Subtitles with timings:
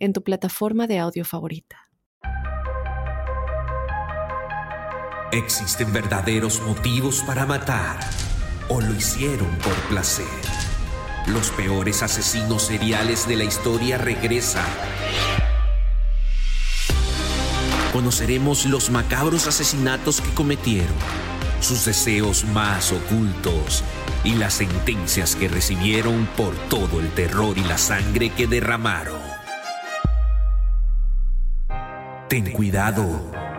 [0.00, 1.90] en tu plataforma de audio favorita.
[5.32, 8.00] ¿Existen verdaderos motivos para matar
[8.68, 10.26] o lo hicieron por placer?
[11.28, 14.66] Los peores asesinos seriales de la historia regresan.
[17.92, 20.96] Conoceremos los macabros asesinatos que cometieron,
[21.60, 23.84] sus deseos más ocultos
[24.24, 29.29] y las sentencias que recibieron por todo el terror y la sangre que derramaron.
[32.30, 33.04] Ten cuidado,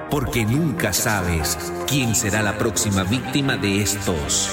[0.10, 1.58] porque nunca sabes
[1.90, 4.50] quién será la próxima víctima de estos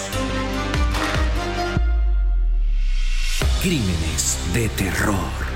[3.63, 5.48] crímenes de terror.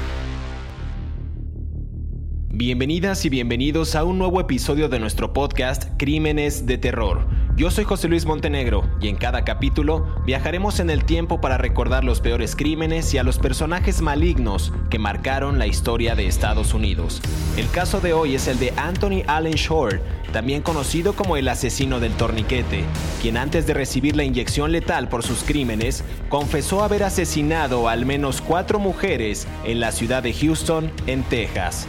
[2.55, 7.27] Bienvenidas y bienvenidos a un nuevo episodio de nuestro podcast Crímenes de Terror.
[7.57, 12.05] Yo soy José Luis Montenegro y en cada capítulo viajaremos en el tiempo para recordar
[12.05, 17.23] los peores crímenes y a los personajes malignos que marcaron la historia de Estados Unidos.
[17.57, 20.03] El caso de hoy es el de Anthony Allen Shore,
[20.35, 22.85] también conocido como el asesino del torniquete,
[23.23, 28.43] quien antes de recibir la inyección letal por sus crímenes, confesó haber asesinado al menos
[28.43, 31.89] cuatro mujeres en la ciudad de Houston, en Texas.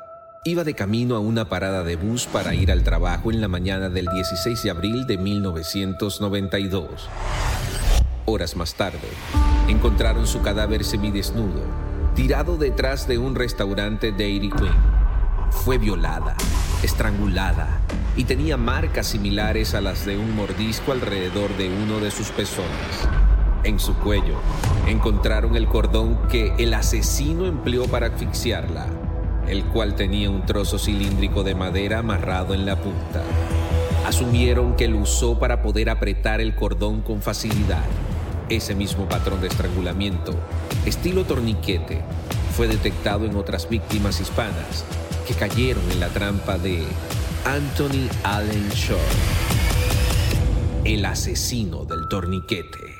[0.43, 3.89] Iba de camino a una parada de bus para ir al trabajo en la mañana
[3.89, 7.07] del 16 de abril de 1992.
[8.25, 9.07] Horas más tarde,
[9.67, 11.61] encontraron su cadáver semidesnudo,
[12.15, 14.73] tirado detrás de un restaurante Dairy Queen.
[15.51, 16.35] Fue violada,
[16.81, 17.79] estrangulada
[18.15, 23.07] y tenía marcas similares a las de un mordisco alrededor de uno de sus pezones.
[23.63, 24.41] En su cuello
[24.87, 28.87] encontraron el cordón que el asesino empleó para asfixiarla
[29.51, 33.21] el cual tenía un trozo cilíndrico de madera amarrado en la punta.
[34.05, 37.83] Asumieron que lo usó para poder apretar el cordón con facilidad.
[38.47, 40.33] Ese mismo patrón de estrangulamiento,
[40.85, 42.01] estilo torniquete,
[42.55, 44.85] fue detectado en otras víctimas hispanas
[45.27, 46.85] que cayeron en la trampa de
[47.45, 49.01] Anthony Allen Shore,
[50.85, 52.90] el asesino del torniquete.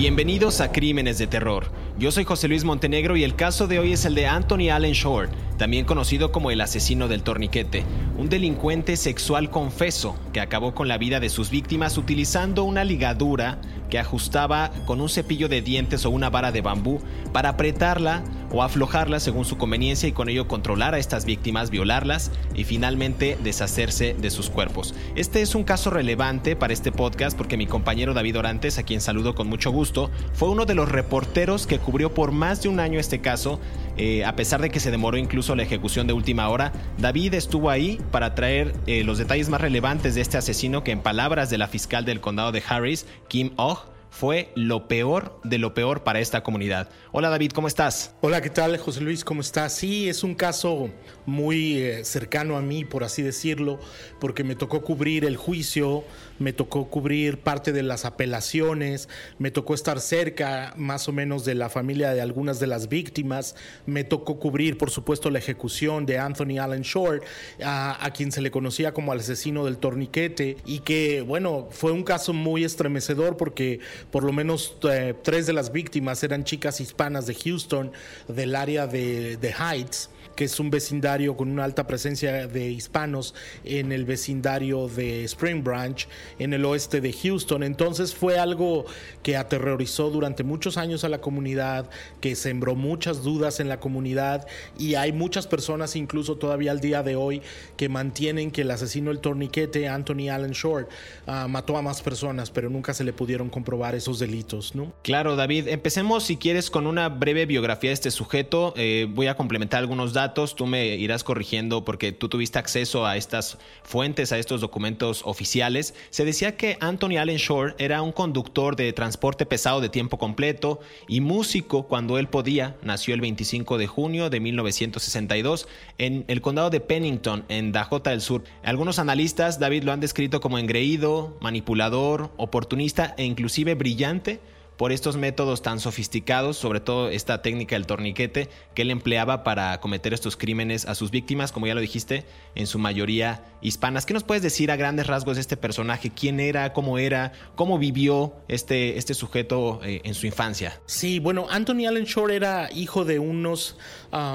[0.00, 1.66] Bienvenidos a Crímenes de Terror.
[1.98, 4.94] Yo soy José Luis Montenegro y el caso de hoy es el de Anthony Allen
[4.94, 7.84] Short, también conocido como el asesino del torniquete,
[8.16, 13.60] un delincuente sexual confeso que acabó con la vida de sus víctimas utilizando una ligadura
[13.90, 17.00] que ajustaba con un cepillo de dientes o una vara de bambú
[17.34, 18.22] para apretarla
[18.52, 23.36] o aflojarla según su conveniencia y con ello controlar a estas víctimas, violarlas y finalmente
[23.42, 24.94] deshacerse de sus cuerpos.
[25.14, 29.00] Este es un caso relevante para este podcast porque mi compañero David Orantes, a quien
[29.00, 32.80] saludo con mucho gusto, fue uno de los reporteros que cubrió por más de un
[32.80, 33.60] año este caso.
[34.02, 37.68] Eh, a pesar de que se demoró incluso la ejecución de última hora, David estuvo
[37.68, 41.58] ahí para traer eh, los detalles más relevantes de este asesino que en palabras de
[41.58, 46.18] la fiscal del condado de Harris, Kim Og, fue lo peor de lo peor para
[46.18, 46.88] esta comunidad.
[47.12, 48.14] Hola David, ¿cómo estás?
[48.22, 49.22] Hola, ¿qué tal José Luis?
[49.22, 49.74] ¿Cómo estás?
[49.74, 50.90] Sí, es un caso
[51.26, 53.78] muy eh, cercano a mí, por así decirlo,
[54.18, 56.04] porque me tocó cubrir el juicio,
[56.40, 59.08] me tocó cubrir parte de las apelaciones,
[59.38, 63.54] me tocó estar cerca más o menos de la familia de algunas de las víctimas,
[63.86, 67.22] me tocó cubrir, por supuesto, la ejecución de Anthony Allen Short,
[67.62, 72.02] a, quien se le conocía como el asesino del torniquete, y que, bueno, fue un
[72.02, 77.26] caso muy estremecedor porque por lo menos eh, tres de las víctimas eran chicas hispanas
[77.26, 77.92] de Houston,
[78.28, 80.10] del área de, de Heights
[80.40, 85.62] que es un vecindario con una alta presencia de hispanos en el vecindario de Spring
[85.62, 86.08] Branch
[86.38, 87.62] en el oeste de Houston.
[87.62, 88.86] Entonces fue algo
[89.22, 91.90] que aterrorizó durante muchos años a la comunidad,
[92.20, 94.46] que sembró muchas dudas en la comunidad
[94.78, 97.42] y hay muchas personas incluso todavía al día de hoy
[97.76, 100.88] que mantienen que el asesino del torniquete, Anthony Allen Short,
[101.26, 104.92] ah, mató a más personas, pero nunca se le pudieron comprobar esos delitos, ¿no?
[105.02, 105.68] Claro, David.
[105.68, 108.74] Empecemos, si quieres, con una breve biografía de este sujeto.
[108.76, 110.56] Eh, voy a complementar algunos datos.
[110.56, 115.94] Tú me irás corrigiendo porque tú tuviste acceso a estas fuentes, a estos documentos oficiales.
[116.20, 120.80] Se decía que Anthony Allen Shore era un conductor de transporte pesado de tiempo completo
[121.08, 122.76] y músico cuando él podía.
[122.82, 128.20] Nació el 25 de junio de 1962 en el condado de Pennington, en Dakota del
[128.20, 128.44] Sur.
[128.62, 134.40] Algunos analistas, David, lo han descrito como engreído, manipulador, oportunista e inclusive brillante
[134.80, 139.78] por estos métodos tan sofisticados, sobre todo esta técnica del torniquete que él empleaba para
[139.78, 142.24] cometer estos crímenes a sus víctimas, como ya lo dijiste,
[142.54, 144.06] en su mayoría hispanas.
[144.06, 146.08] ¿Qué nos puedes decir a grandes rasgos de este personaje?
[146.08, 146.72] ¿Quién era?
[146.72, 147.32] ¿Cómo era?
[147.56, 150.80] ¿Cómo vivió este, este sujeto eh, en su infancia?
[150.86, 153.76] Sí, bueno, Anthony Allen Shore era hijo de unos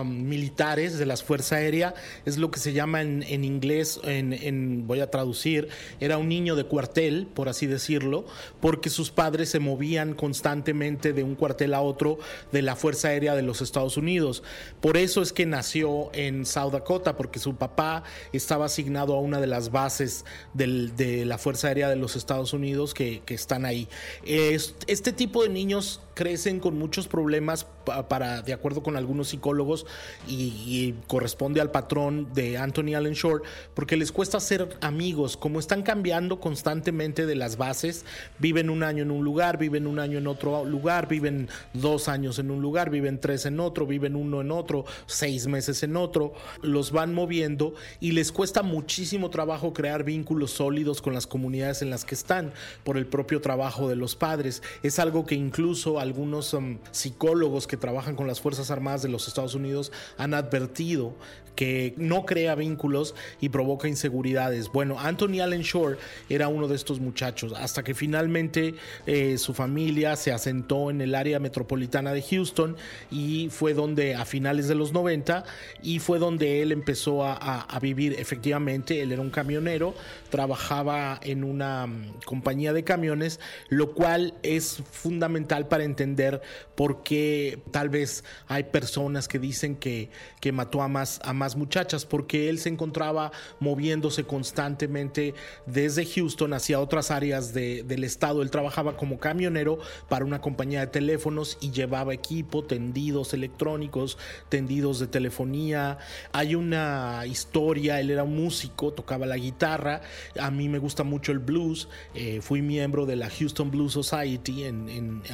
[0.05, 1.95] militares de la Fuerza Aérea,
[2.25, 5.69] es lo que se llama en, en inglés, en, voy a traducir,
[5.99, 8.25] era un niño de cuartel, por así decirlo,
[8.61, 12.19] porque sus padres se movían con constantemente de un cuartel a otro
[12.51, 14.43] de la Fuerza Aérea de los Estados Unidos.
[14.81, 18.03] Por eso es que nació en South Dakota, porque su papá
[18.33, 22.93] estaba asignado a una de las bases de la Fuerza Aérea de los Estados Unidos
[22.93, 23.87] que, están ahí.
[24.25, 27.67] Este tipo de niños crecen con muchos problemas
[28.09, 29.85] para, de acuerdo con algunos psicólogos,
[30.27, 35.83] y, corresponde al patrón de Anthony Allen Shore, porque les cuesta ser amigos, como están
[35.83, 38.05] cambiando constantemente de las bases,
[38.39, 42.39] viven un año en un lugar, viven un año en otro lugar, viven dos años
[42.39, 46.33] en un lugar, viven tres en otro, viven uno en otro, seis meses en otro,
[46.61, 51.89] los van moviendo y les cuesta muchísimo trabajo crear vínculos sólidos con las comunidades en
[51.89, 52.53] las que están
[52.83, 54.63] por el propio trabajo de los padres.
[54.81, 59.27] Es algo que incluso algunos um, psicólogos que trabajan con las Fuerzas Armadas de los
[59.27, 61.13] Estados Unidos han advertido
[61.55, 64.71] que no crea vínculos y provoca inseguridades.
[64.71, 65.97] Bueno, Anthony Allen Shore
[66.29, 68.75] era uno de estos muchachos, hasta que finalmente
[69.05, 72.75] eh, su familia se asentó en el área metropolitana de Houston
[73.11, 75.43] y fue donde a finales de los 90
[75.81, 79.93] y fue donde él empezó a, vivir efectivamente, él era un camionero,
[80.29, 86.41] trabajaba en una mm, compañía de camiones, lo cual es fundamental para entender
[86.75, 90.09] por qué tal vez hay personas que dicen que,
[90.39, 91.19] que mató a más
[91.55, 98.41] muchachas, porque él se encontraba moviéndose constantemente desde Houston hacia otras áreas del estado.
[98.41, 99.77] Él trabajaba como camionero
[100.09, 104.17] para una compañía de teléfonos y llevaba equipo, tendidos electrónicos,
[104.49, 105.99] tendidos de telefonía.
[106.31, 110.01] Hay una historia, él era un músico, tocaba la guitarra.
[110.39, 111.87] A mí me gusta mucho el blues.
[112.13, 114.65] Eh, fui miembro de la Houston Blues Society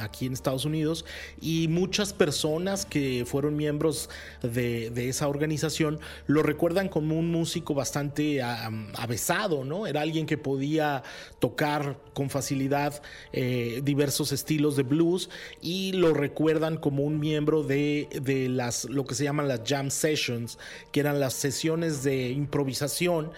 [0.00, 1.04] aquí en Estados Unidos
[1.40, 4.08] y muchas personas que fueron miembros
[4.42, 9.86] de, esa organización lo recuerdan como un músico bastante avesado, ¿no?
[9.86, 11.02] Era alguien que podía
[11.38, 13.02] tocar con facilidad
[13.32, 19.04] eh, diversos estilos de blues y lo recuerdan como un miembro de, de las lo
[19.04, 20.58] que se llaman las jam sessions,
[20.90, 23.30] que eran las sesiones de improvisación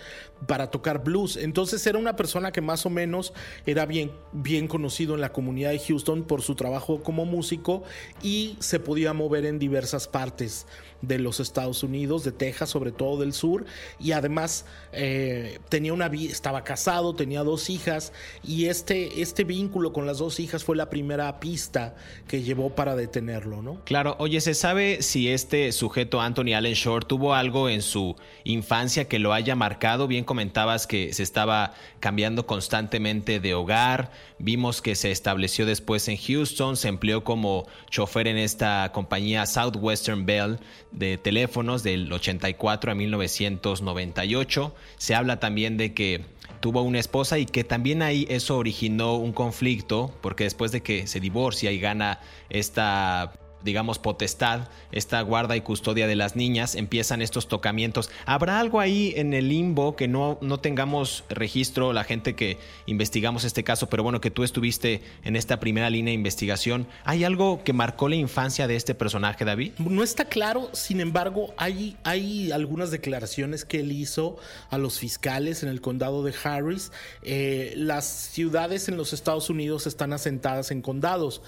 [0.47, 1.37] para tocar blues.
[1.37, 3.33] Entonces era una persona que más o menos
[3.67, 7.83] era bien, bien conocido en la comunidad de Houston por su trabajo como músico
[8.23, 10.67] y se podía mover en diversas partes
[11.07, 13.65] de los Estados Unidos, de Texas, sobre todo del sur,
[13.99, 18.13] y además eh, tenía una estaba casado, tenía dos hijas,
[18.43, 21.95] y este, este vínculo con las dos hijas fue la primera pista
[22.29, 23.81] que llevó para detenerlo, ¿no?
[23.85, 29.09] Claro, oye, ¿se sabe si este sujeto, Anthony Allen Shore, tuvo algo en su infancia
[29.09, 30.07] que lo haya marcado?
[30.07, 36.17] Bien comentabas que se estaba cambiando constantemente de hogar, vimos que se estableció después en
[36.17, 40.59] Houston, se empleó como chofer en esta compañía Southwestern Bell,
[40.95, 44.75] de teléfonos del 84 a 1998.
[44.97, 46.25] Se habla también de que
[46.61, 51.07] tuvo una esposa y que también ahí eso originó un conflicto, porque después de que
[51.07, 53.33] se divorcia y gana esta
[53.65, 58.11] digamos, potestad, esta guarda y custodia de las niñas, empiezan estos tocamientos.
[58.27, 63.45] ¿Habrá algo ahí en el limbo que no, no tengamos registro, la gente que investigamos
[63.45, 66.87] este caso, pero bueno, que tú estuviste en esta primera línea de investigación?
[67.05, 69.73] ¿Hay algo que marcó la infancia de este personaje, David?
[69.79, 74.37] No está claro, sin embargo, hay, hay algunas declaraciones que él hizo
[74.71, 76.93] a los fiscales en el condado de Harris.
[77.23, 81.43] Eh, las ciudades en los Estados Unidos están asentadas en condados.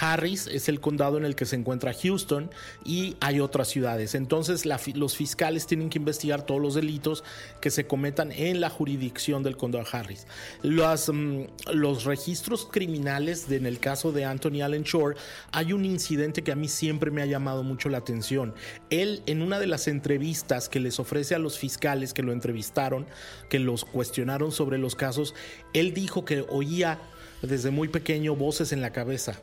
[0.00, 2.50] Harris es el condado en el que se encuentra Houston
[2.84, 4.14] y hay otras ciudades.
[4.14, 7.24] Entonces los fiscales tienen que investigar todos los delitos
[7.60, 10.26] que se cometan en la jurisdicción del condado Harris.
[10.62, 15.16] Los, mm, los registros criminales en el caso de Anthony Allen Shore,
[15.52, 18.54] hay un incidente que a mí siempre me ha llamado mucho la atención.
[18.90, 23.06] Él en una de las entrevistas que les ofrece a los fiscales que lo entrevistaron,
[23.48, 25.34] que los cuestionaron sobre los casos,
[25.72, 26.98] él dijo que oía
[27.42, 29.40] desde muy pequeño voces en la cabeza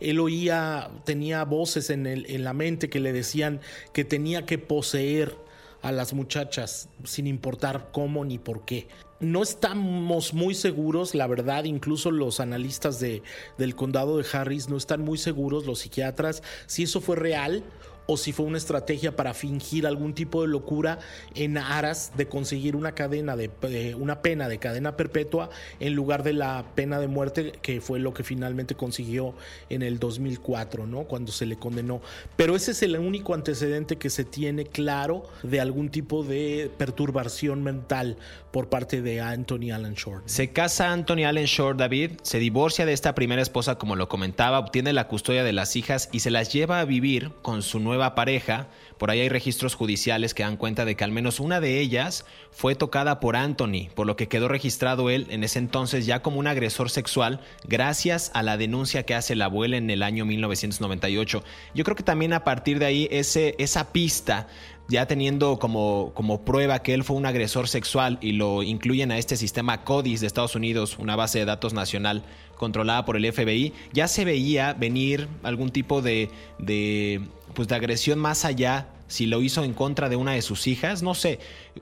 [0.00, 3.60] él oía, tenía voces en, la mente que le decían
[3.92, 5.36] que tenía que poseer
[5.82, 8.88] a las muchachas sin importar cómo ni por qué.
[9.20, 13.22] No estamos muy seguros, la verdad, incluso los analistas de,
[13.56, 17.64] del condado de Harris no están muy seguros, los psiquiatras, si eso fue real
[18.10, 20.98] o si fue una estrategia para fingir algún tipo de locura
[21.34, 26.32] en aras de conseguir una cadena de, una pena de cadena perpetua en lugar de
[26.32, 29.34] la pena de muerte que fue lo que finalmente consiguió
[29.68, 31.04] en el 2004, ¿no?
[31.04, 32.00] Cuando se le condenó.
[32.34, 37.62] Pero ese es el único antecedente que se tiene claro de algún tipo de perturbación
[37.62, 38.16] mental
[38.50, 40.26] por parte de Anthony Allen Short.
[40.26, 44.58] Se casa Anthony Allen Short, David, se divorcia de esta primera esposa como lo comentaba,
[44.58, 48.14] obtiene la custodia de las hijas y se las lleva a vivir con su nueva
[48.14, 48.68] pareja.
[48.98, 52.24] Por ahí hay registros judiciales que dan cuenta de que al menos una de ellas
[52.50, 56.38] fue tocada por Anthony, por lo que quedó registrado él en ese entonces ya como
[56.38, 61.44] un agresor sexual gracias a la denuncia que hace la abuela en el año 1998.
[61.74, 64.48] Yo creo que también a partir de ahí ese, esa pista
[64.88, 69.18] ya teniendo como, como prueba que él fue un agresor sexual y lo incluyen a
[69.18, 72.24] este sistema CODIS de Estados Unidos, una base de datos nacional
[72.56, 77.20] controlada por el FBI, ya se veía venir algún tipo de, de,
[77.54, 81.02] pues de agresión más allá si lo hizo en contra de una de sus hijas.
[81.02, 81.38] No sé,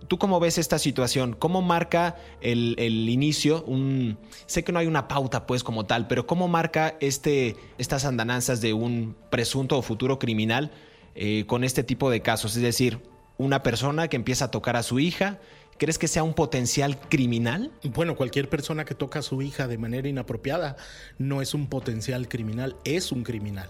[0.09, 1.35] ¿tú cómo ves esta situación?
[1.39, 3.65] ¿Cómo marca el, el, inicio?
[3.65, 8.05] Un, sé que no hay una pauta pues como tal, pero ¿cómo marca este, estas
[8.05, 10.71] andanzas de un presunto o futuro criminal
[11.17, 12.55] eh, con este tipo de casos?
[12.57, 13.01] Es decir,
[13.39, 15.39] una persona que empieza a tocar a su hija,
[15.79, 17.73] ¿crees que sea un potencial criminal?
[17.83, 20.77] Bueno, cualquier persona que toca a su hija de manera inapropiada
[21.19, 23.69] no es un potencial criminal, es un criminal.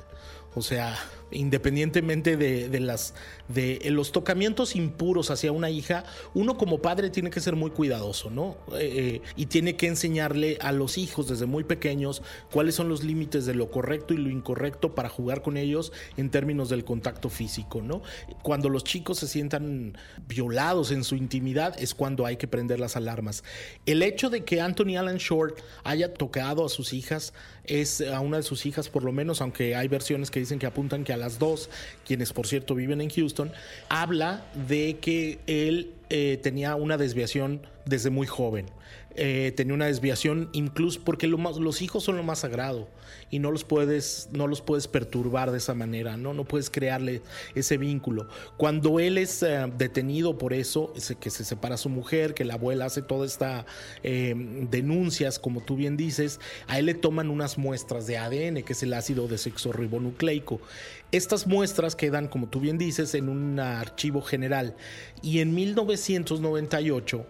[0.55, 0.97] O sea,
[1.30, 6.04] independientemente de, los tocamientos impuros hacia una hija,
[6.35, 8.56] uno como padre tiene que ser muy cuidadoso, ¿no?
[8.73, 13.02] Eh, eh, y tiene que enseñarle a los hijos desde muy pequeños cuáles son los
[13.02, 17.28] límites de lo correcto y lo incorrecto para jugar con ellos en términos del contacto
[17.28, 18.02] físico, ¿no?
[18.42, 22.97] Cuando los chicos se sientan violados en su intimidad es cuando hay que prender las
[22.97, 23.42] alarmas.
[23.85, 27.33] El hecho de que Anthony Allen Short haya tocado a sus hijas
[27.64, 30.66] es a una de sus hijas por lo menos, aunque hay versiones que dicen que
[30.66, 31.69] apuntan que a las dos,
[32.07, 33.53] quienes por cierto viven en Houston,
[33.89, 38.67] habla de que él eh, tenía una desviación desde muy joven.
[39.19, 42.89] Eh, tenía una desviación incluso porque los hijos son lo más sagrado
[43.31, 47.23] y no los puedes no los puedes perturbar de esa manera no no puedes crearle
[47.55, 48.29] ese vínculo.
[48.59, 52.85] Cuando él es eh, detenido por eso que se separa su mujer que la abuela
[52.85, 53.65] hace toda esta
[54.03, 58.83] denuncias como tú bien dices a él le toman unas muestras de ADN que es
[58.83, 60.61] el ácido desoxirribonucleico
[61.13, 64.75] estas muestras quedan, como tú bien dices, en un archivo general.
[65.23, 67.27] Y en 1998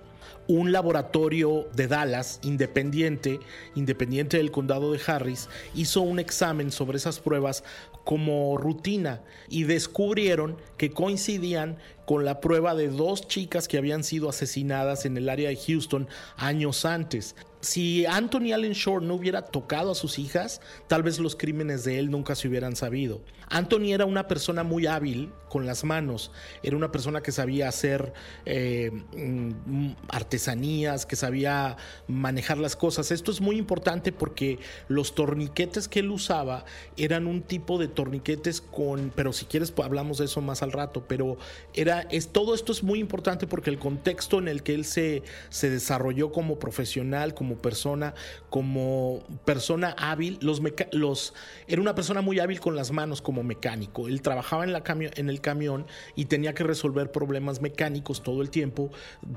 [0.48, 3.40] un laboratorio de Dallas independiente,
[3.74, 7.64] independiente del condado de Harris, hizo un examen sobre esas pruebas
[8.04, 14.30] como rutina y descubrieron que coincidían con la prueba de dos chicas que habían sido
[14.30, 16.08] asesinadas en el área de Houston
[16.38, 17.34] años antes
[17.66, 21.98] si Anthony Allen Shore no hubiera tocado a sus hijas, tal vez los crímenes de
[21.98, 23.20] él nunca se hubieran sabido.
[23.48, 26.32] Anthony era una persona muy hábil con las manos,
[26.62, 28.12] era una persona que sabía hacer
[28.44, 31.76] eh, mm, artesanías, que sabía
[32.08, 33.10] manejar las cosas.
[33.10, 34.58] Esto es muy importante porque
[34.88, 36.64] los torniquetes que él usaba
[36.96, 41.04] eran un tipo de torniquetes con, pero si quieres hablamos de eso más al rato,
[41.06, 41.36] pero
[41.74, 45.22] era, es, todo esto es muy importante porque el contexto en el que él se,
[45.48, 48.14] se desarrolló como profesional, como persona,
[48.50, 50.38] como persona hábil.
[50.40, 50.60] Los,
[50.92, 51.34] los
[51.66, 54.08] era una persona muy hábil con las manos como mecánico.
[54.08, 58.50] Él trabajaba en, la en el camión y tenía que resolver problemas mecánicos todo el
[58.50, 58.90] tiempo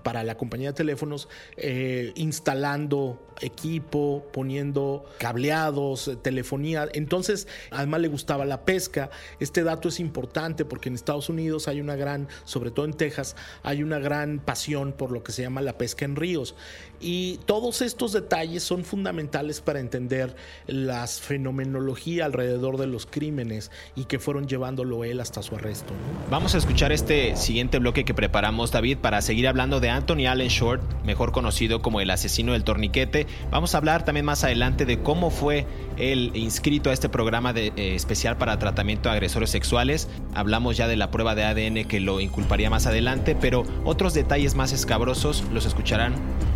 [0.04, 6.88] para la compañía de teléfonos, eh, instalando equipo, poniendo cableados, eh, telefonía.
[6.94, 9.10] Entonces, además le gustaba la pesca.
[9.40, 13.36] Este dato es importante porque en Estados Unidos hay una gran sobre todo en Texas,
[13.62, 16.56] hay una gran pasión por lo que se llama la pesca en ríos.
[17.02, 20.36] Y todos estos detalles son fundamentales para entender
[20.68, 25.94] la fenomenología alrededor de los crímenes y que fueron llevándolo él hasta su arresto.
[26.30, 30.50] Vamos a escuchar este siguiente bloque que preparamos, David, para seguir hablando de Anthony Allen
[30.50, 33.28] Short, mejor conocido como el asesino del torniquete.
[33.52, 35.66] Vamos a hablar también más adelante de cómo fue
[35.98, 40.08] él inscrito a este programa de, eh, especial para tratamiento de agresores sexuales.
[40.34, 44.56] Hablamos ya de la prueba de ADN que lo inculparía más adelante, pero otros detalles
[44.56, 46.16] más escabrosos los escucharán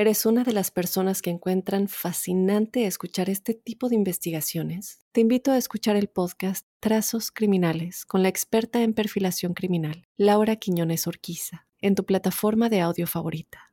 [0.00, 5.00] ¿Eres una de las personas que encuentran fascinante escuchar este tipo de investigaciones?
[5.10, 10.54] Te invito a escuchar el podcast Trazos Criminales con la experta en perfilación criminal, Laura
[10.54, 13.72] Quiñones Orquiza, en tu plataforma de audio favorita.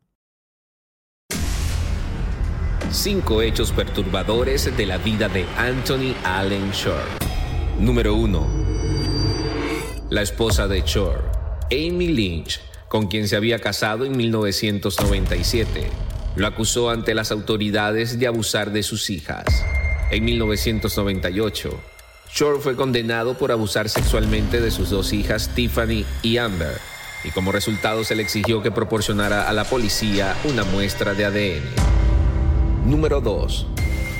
[2.89, 7.05] Cinco hechos perturbadores de la vida de Anthony Allen Shore.
[7.79, 8.47] Número 1.
[10.09, 11.21] La esposa de Shore,
[11.65, 18.27] Amy Lynch, con quien se había casado en 1997 lo acusó ante las autoridades de
[18.27, 19.45] abusar de sus hijas.
[20.11, 21.79] En 1998,
[22.33, 26.77] Shore fue condenado por abusar sexualmente de sus dos hijas, Tiffany y Amber,
[27.23, 31.63] y como resultado se le exigió que proporcionara a la policía una muestra de ADN.
[32.89, 33.67] Número 2.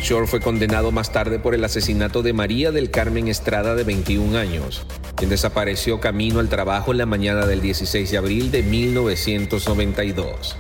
[0.02, 4.38] Shore fue condenado más tarde por el asesinato de María del Carmen Estrada de 21
[4.38, 10.56] años, quien desapareció camino al trabajo en la mañana del 16 de abril de 1992.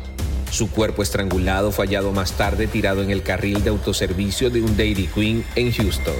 [0.56, 4.78] Su cuerpo estrangulado fue hallado más tarde tirado en el carril de autoservicio de un
[4.78, 6.16] Dairy Queen en Houston.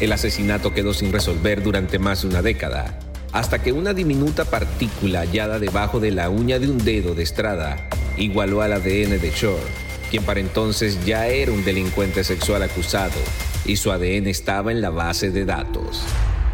[0.00, 2.98] El asesinato quedó sin resolver durante más de una década,
[3.30, 7.88] hasta que una diminuta partícula hallada debajo de la uña de un dedo de Estrada
[8.16, 9.62] igualó al ADN de Shore,
[10.10, 13.20] quien para entonces ya era un delincuente sexual acusado,
[13.64, 16.02] y su ADN estaba en la base de datos.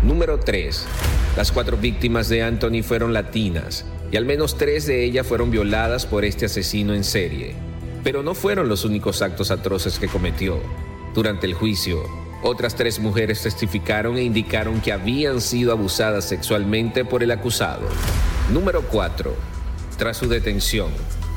[0.02, 0.84] Número 3.
[1.34, 6.06] Las cuatro víctimas de Anthony fueron latinas y al menos tres de ellas fueron violadas
[6.06, 7.54] por este asesino en serie.
[8.04, 10.60] Pero no fueron los únicos actos atroces que cometió.
[11.14, 12.04] Durante el juicio,
[12.42, 17.88] otras tres mujeres testificaron e indicaron que habían sido abusadas sexualmente por el acusado.
[18.52, 19.34] Número 4.
[19.98, 20.90] Tras su detención,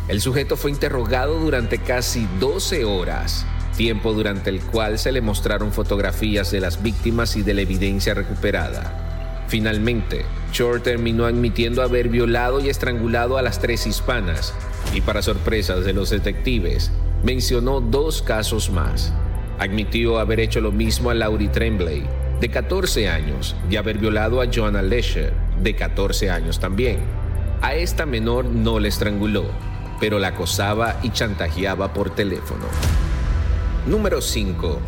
[0.08, 3.46] el sujeto fue interrogado durante casi 12 horas,
[3.78, 8.14] tiempo durante el cual se le mostraron fotografías de las víctimas y de la evidencia
[8.14, 9.09] recuperada.
[9.50, 14.53] Finalmente, Shore terminó admitiendo haber violado y estrangulado a las tres hispanas,
[14.94, 16.91] y para sorpresas de los detectives,
[17.24, 19.12] mencionó dos casos más.
[19.58, 22.04] Admitió haber hecho lo mismo a Laurie Tremblay,
[22.39, 27.00] de 14 años, y haber violado a Joanna Lesher, de 14 años también.
[27.62, 29.45] A esta menor no le estranguló,
[30.00, 32.65] pero la acosaba y chantajeaba por teléfono.
[33.88, 34.80] Número 5.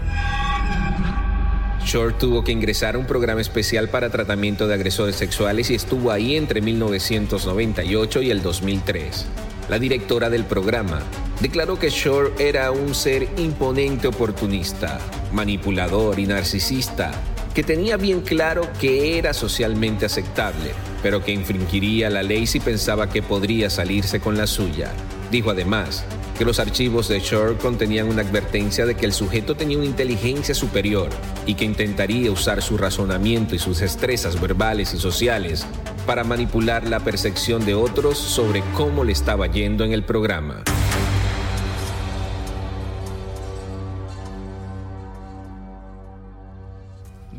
[1.91, 6.09] Short tuvo que ingresar a un programa especial para tratamiento de agresores sexuales y estuvo
[6.09, 9.25] ahí entre 1998 y el 2003.
[9.67, 11.01] La directora del programa
[11.41, 15.01] declaró que Shore era un ser imponente oportunista,
[15.33, 17.11] manipulador y narcisista,
[17.53, 20.71] que tenía bien claro que era socialmente aceptable,
[21.03, 24.93] pero que infringiría la ley si pensaba que podría salirse con la suya.
[25.29, 26.05] Dijo además
[26.37, 30.55] que los archivos de Shore contenían una advertencia de que el sujeto tenía una inteligencia
[30.55, 31.09] superior
[31.45, 35.65] y que intentaría usar su razonamiento y sus destrezas verbales y sociales
[36.05, 40.63] para manipular la percepción de otros sobre cómo le estaba yendo en el programa.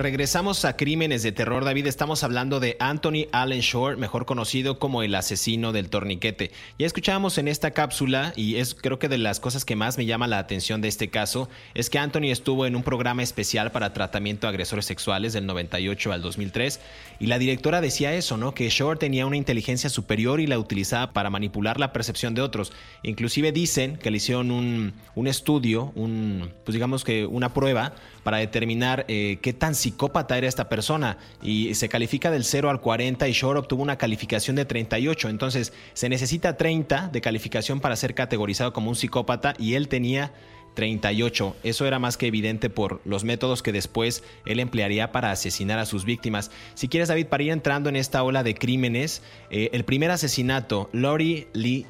[0.02, 1.86] Regresamos a Crímenes de Terror, David.
[1.86, 6.50] Estamos hablando de Anthony Allen Shore, mejor conocido como el asesino del torniquete.
[6.76, 10.04] Ya escuchábamos en esta cápsula, y es creo que de las cosas que más me
[10.04, 13.92] llama la atención de este caso, es que Anthony estuvo en un programa especial para
[13.92, 16.80] tratamiento de agresores sexuales del 98 al 2003,
[17.20, 18.54] y la directora decía eso, ¿no?
[18.54, 22.72] Que Shore tenía una inteligencia superior y la utilizaba para manipular la percepción de otros.
[23.04, 28.38] Inclusive dicen que le hicieron un, un estudio, un, pues digamos que una prueba para
[28.38, 33.28] determinar eh, qué tan psicópata era esta persona y se califica del 0 al 40
[33.28, 35.28] y Shore obtuvo una calificación de 38.
[35.28, 40.32] Entonces se necesita 30 de calificación para ser categorizado como un psicópata y él tenía
[40.74, 41.56] 38.
[41.62, 45.84] Eso era más que evidente por los métodos que después él emplearía para asesinar a
[45.84, 46.50] sus víctimas.
[46.74, 50.88] Si quieres, David, para ir entrando en esta ola de crímenes, eh, el primer asesinato,
[50.92, 51.84] Lori Lee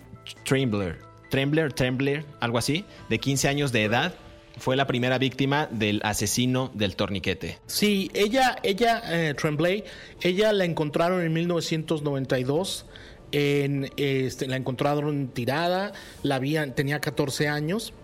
[0.45, 0.99] Trembler,
[1.31, 4.15] Trembler, Trembler, algo así, de 15 años de edad,
[4.59, 7.59] fue la primera víctima del asesino del torniquete.
[7.67, 9.85] Sí, ella, ella, eh, Tremblay,
[10.21, 12.87] ella la encontraron en 1992.
[13.35, 16.39] En, este, la encontraron tirada, la
[16.75, 17.95] tenía 14 años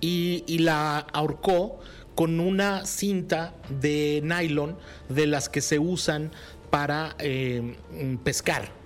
[0.00, 1.80] y, la ahorcó
[2.14, 4.76] con una cinta de nylon
[5.08, 6.30] de las que se usan
[6.70, 7.76] para eh,
[8.22, 8.77] pescar.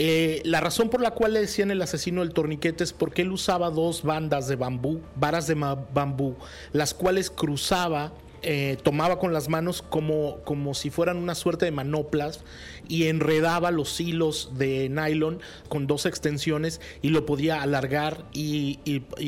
[0.00, 3.32] Eh, la razón por la cual le decían el asesino del torniquete es porque él
[3.32, 6.36] usaba dos bandas de bambú, varas de bambú,
[6.72, 11.70] las cuales cruzaba eh, tomaba con las manos como, como si fueran una suerte de
[11.70, 12.44] manoplas
[12.88, 18.78] y enredaba los hilos de nylon con dos extensiones y lo podía alargar y,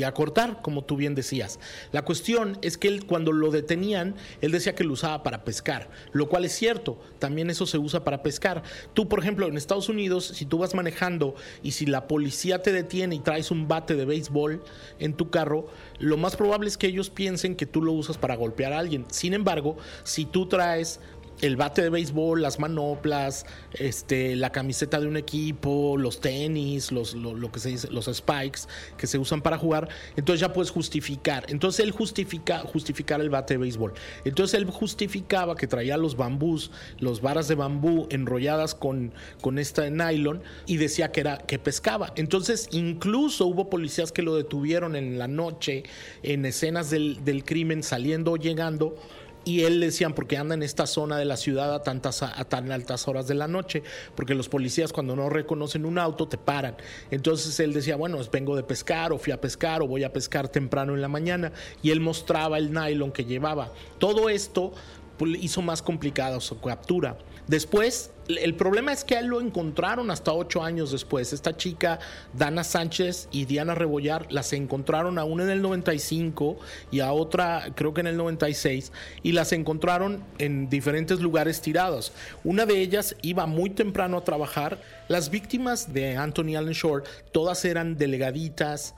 [0.04, 1.58] acortar, como tú bien decías.
[1.92, 5.90] La cuestión es que él cuando lo detenían, él decía que lo usaba para pescar,
[6.12, 8.62] lo cual es cierto, también eso se usa para pescar.
[8.94, 12.72] Tú, por ejemplo, en Estados Unidos, si tú vas manejando y si la policía te
[12.72, 14.62] detiene y traes un bate de béisbol
[14.98, 15.66] en tu carro,
[15.98, 18.99] lo más probable es que ellos piensen que tú lo usas para golpear a alguien.
[19.08, 21.00] Sin embargo, si tú traes
[21.40, 27.14] el bate de béisbol, las manoplas, este, la camiseta de un equipo, los tenis, los,
[27.14, 28.62] lo, que se dice, los spikes
[28.96, 31.44] que se usan para jugar, entonces ya puedes justificar.
[31.48, 33.92] Entonces él justifica justificar el bate de béisbol.
[34.24, 39.88] Entonces él justificaba que traía los bambús, los varas de bambú enrolladas con, con esta
[39.88, 42.12] nylon y decía que era que pescaba.
[42.16, 45.84] Entonces incluso hubo policías que lo detuvieron en la noche
[46.22, 48.96] en escenas del, del crimen saliendo o llegando
[49.44, 52.70] y él decían, porque anda en esta zona de la ciudad a, tantas, a tan
[52.72, 53.82] altas horas de la noche,
[54.14, 56.76] porque los policías cuando no reconocen un auto te paran.
[57.10, 60.48] Entonces él decía, bueno, vengo de pescar o fui a pescar o voy a pescar
[60.48, 61.52] temprano en la mañana.
[61.82, 63.72] Y él mostraba el nylon que llevaba.
[63.98, 64.72] Todo esto
[65.16, 67.16] pues, hizo más complicada su captura.
[67.50, 71.32] Después, el problema es que a él lo encontraron hasta ocho años después.
[71.32, 71.98] Esta chica,
[72.32, 76.60] Dana Sánchez y Diana Rebollar, las encontraron a una en el 95
[76.92, 78.92] y a otra creo que en el 96
[79.24, 82.12] y las encontraron en diferentes lugares tirados.
[82.44, 84.80] Una de ellas iba muy temprano a trabajar.
[85.08, 88.94] Las víctimas de Anthony Allen Shore, todas eran delegaditas,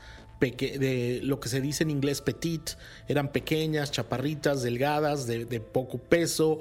[0.50, 2.70] de lo que se dice en inglés petit,
[3.06, 6.60] eran pequeñas, chaparritas, delgadas, de, de, poco peso,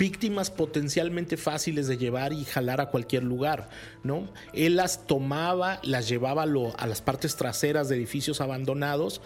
[0.00, 3.68] víctimas potencialmente fáciles de llevar y jalar a cualquier lugar,
[4.02, 4.32] ¿no?
[4.54, 9.20] Él las tomaba, las llevaba a las partes traseras de edificios abandonados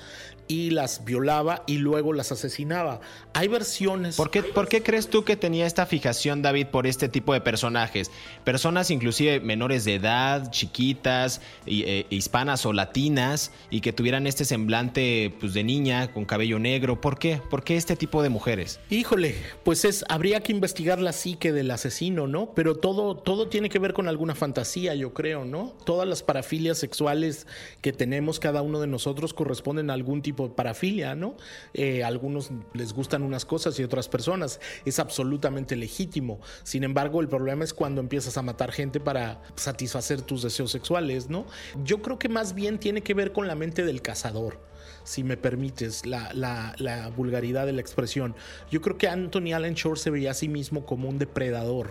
[0.49, 3.01] y las violaba y luego las asesinaba.
[3.35, 4.17] Hay versiones.
[4.17, 7.41] ¿Por qué, ¿Por qué, crees tú que tenía esta fijación, David, por este tipo de
[7.41, 8.11] personajes?
[8.43, 15.33] Personas inclusive menores de edad, chiquitas, eh, hispanas o latinas, y que tuvieran este semblante
[15.39, 17.01] pues, de niña con cabello negro.
[17.01, 17.41] ¿Por qué?
[17.49, 18.81] ¿Por qué este tipo de mujeres?
[18.91, 20.64] Híjole, pues es, habría que investigar
[21.01, 22.55] la psique del asesino, ¿no?
[22.55, 25.75] Pero todo, todo tiene que ver con alguna fantasía, yo creo, ¿no?
[25.85, 27.47] Todas las parafilias sexuales
[27.81, 31.37] que tenemos cada uno de nosotros corresponden a algún tipo parafilia, ¿no?
[31.75, 34.61] Eh, algunos les gustan unas cosas y otras personas.
[34.85, 36.41] Es absolutamente legítimo.
[36.63, 41.29] Sin embargo, el problema es cuando empiezas a matar gente para satisfacer tus deseos sexuales,
[41.29, 41.47] ¿no?
[41.85, 44.74] Yo creo que más bien tiene que ver con la mente del cazador
[45.05, 48.35] si me permites la, la, vulgaridad de la expresión.
[48.71, 51.91] Yo creo que Anthony Allen Shore se veía a sí mismo como un depredador.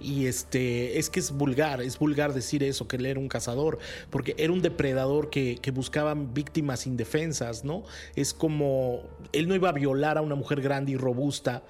[0.00, 3.78] Y este, es que es vulgar, es vulgar decir eso, que él era un cazador,
[4.10, 7.84] porque era un depredador que, que buscaba víctimas indefensas, ¿no?
[8.16, 11.62] Es como, él no iba a violar a una mujer grande y robusta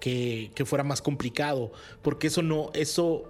[0.00, 3.24] que, que fuera más complicado, porque eso no, eso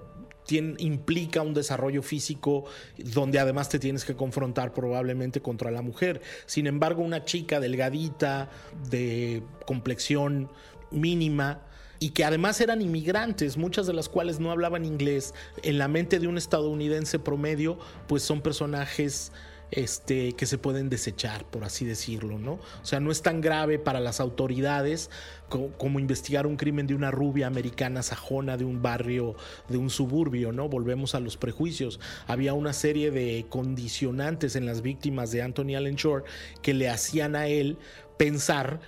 [0.59, 2.65] implica un desarrollo físico
[2.99, 6.21] donde además te tienes que confrontar probablemente contra la mujer.
[6.47, 8.51] Sin embargo, una chica delgadita,
[8.91, 10.51] de complexión
[10.91, 11.63] mínima,
[12.03, 16.19] y que además eran inmigrantes, muchas de las cuales no hablaban inglés, en la mente
[16.19, 19.33] de un estadounidense promedio, pues son personajes
[19.71, 22.55] este, que se pueden desechar, por así decirlo, ¿no?
[22.55, 25.11] O sea, no es tan grave para las autoridades
[25.49, 29.35] como, investigar un crimen de una rubia americana sajona de un barrio,
[29.69, 30.69] de un suburbio, ¿no?
[30.69, 32.01] Volvemos a los prejuicios.
[32.27, 36.25] Había una serie de condicionantes en las víctimas de Anthony Allen Shore
[36.63, 37.79] que le hacían a él
[38.17, 38.81] pensar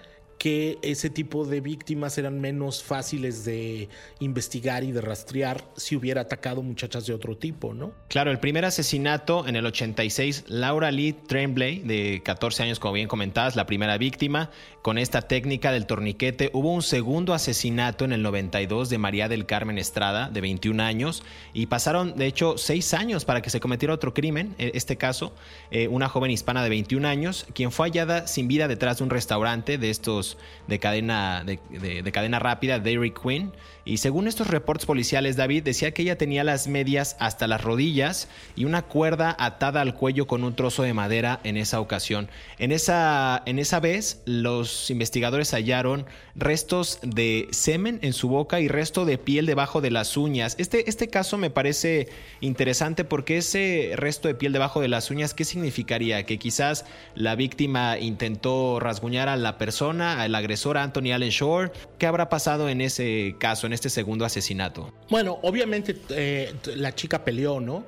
[0.42, 6.22] que ese tipo de víctimas eran menos fáciles de investigar y de rastrear si hubiera
[6.22, 7.92] atacado muchachas de otro tipo, ¿no?
[8.08, 13.06] Claro, el primer asesinato en el 86, Laura Lee Tremblay, de 14 años, como bien
[13.06, 14.50] comentabas, la primera víctima,
[14.82, 16.50] con esta técnica del torniquete.
[16.52, 21.22] Hubo un segundo asesinato en el 92 de María del Carmen Estrada, de 21 años,
[21.54, 25.32] y pasaron, de hecho, seis años para que se cometiera otro crimen, en este caso,
[25.70, 29.10] eh, una joven hispana de 21 años, quien fue hallada sin vida detrás de un
[29.10, 33.52] restaurante de estos de cadena, de, cadena rápida, Dairy Queen.
[33.84, 38.28] Y según estos reportes policiales, David decía que ella tenía las medias hasta las rodillas
[38.54, 42.28] y una cuerda atada al cuello con un trozo de madera en esa ocasión.
[42.58, 48.68] En esa, en esa vez, los investigadores hallaron restos de semen en su boca y
[48.68, 50.56] resto de piel debajo de las uñas.
[50.58, 52.08] Este, este caso me parece
[52.40, 56.24] interesante porque ese resto de piel debajo de las uñas, ¿qué significaría?
[56.24, 61.72] Que quizás la víctima intentó rasguñar a la persona, al agresor Anthony Allen Shore.
[61.98, 64.92] ¿Qué habrá pasado en ese caso, en este segundo asesinato?
[65.10, 67.84] Bueno, obviamente eh, la chica peleó, ¿no?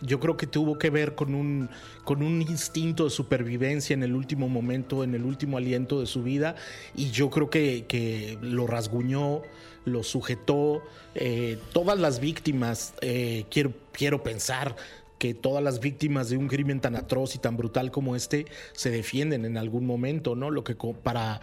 [0.00, 1.68] Yo creo que tuvo que ver con un,
[2.04, 6.22] con un instinto de supervivencia en el último momento, en el último aliento de su
[6.22, 6.54] vida,
[6.94, 9.42] y yo creo que, que lo rasguñó,
[9.84, 10.82] lo sujetó.
[11.14, 14.76] Eh, todas las víctimas, eh, quiero, quiero pensar,
[15.18, 18.90] que todas las víctimas de un crimen tan atroz y tan brutal como este se
[18.90, 20.50] defienden en algún momento, ¿no?
[20.50, 21.40] Lo que para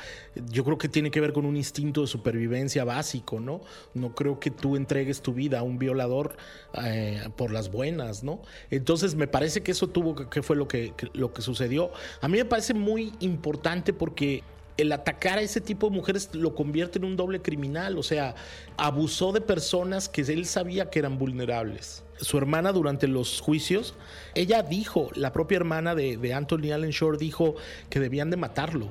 [0.50, 3.62] yo creo que tiene que ver con un instinto de supervivencia básico, ¿no?
[3.94, 6.38] No creo que tú entregues tu vida a un violador
[6.84, 8.42] eh, por las buenas, ¿no?
[8.72, 11.92] Entonces me parece que eso tuvo que, fue lo que, lo que sucedió.
[12.22, 14.44] A mí me parece muy importante porque
[14.78, 18.36] el atacar a ese tipo de mujeres lo convierte en un doble criminal, o sea,
[18.78, 23.94] abusó de personas que él sabía que eran vulnerables su hermana durante los juicios,
[24.36, 27.56] ella dijo, la propia hermana de, Anthony Allen Shore dijo
[27.90, 28.90] que debían de matarlo.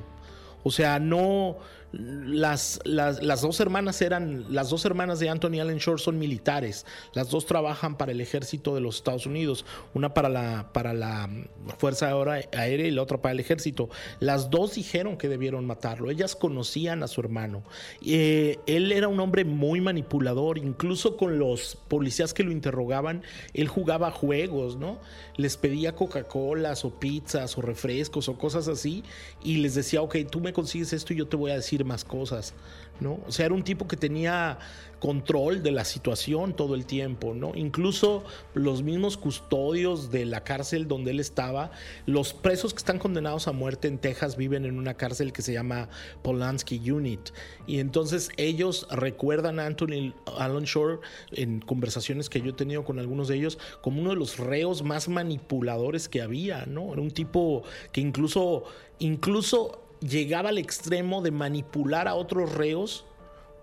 [0.63, 1.57] O sea, no,
[1.91, 7.29] las, las, dos hermanas eran, las dos hermanas de Anthony Allen Shore son militares, las
[7.29, 11.29] dos trabajan para el ejército de los Estados Unidos, una para la, para la
[11.77, 12.11] Fuerza
[12.53, 13.89] Aérea y la otra para el ejército.
[14.19, 17.63] Las dos dijeron que debieron matarlo, ellas conocían a su hermano.
[18.05, 23.67] Eh, él era un hombre muy manipulador, incluso con los policías que lo interrogaban, él
[23.67, 24.99] jugaba juegos, ¿no?
[25.37, 29.03] Les pedía Coca-Colas o pizzas o refrescos o cosas así
[29.43, 32.05] y les decía, ok, tú me consigues esto y yo te voy a decir más
[32.05, 32.53] cosas,
[32.99, 33.19] ¿no?
[33.27, 34.57] O sea, era un tipo que tenía
[34.99, 37.51] control de la situación todo el tiempo, ¿no?
[37.53, 41.71] Incluso los mismos custodios de la cárcel donde él estaba,
[42.05, 45.53] los presos que están condenados a muerte en Texas viven en una cárcel que se
[45.53, 45.89] llama
[46.23, 47.19] Polanski Unit.
[47.67, 50.99] Y entonces ellos recuerdan a Anthony Allen Shore
[51.31, 54.83] en conversaciones que yo he tenido con algunos de ellos como uno de los reos
[54.83, 56.93] más manipuladores que había, ¿no?
[56.93, 58.63] Era un tipo que incluso,
[58.99, 63.05] incluso llegaba al extremo de manipular a otros reos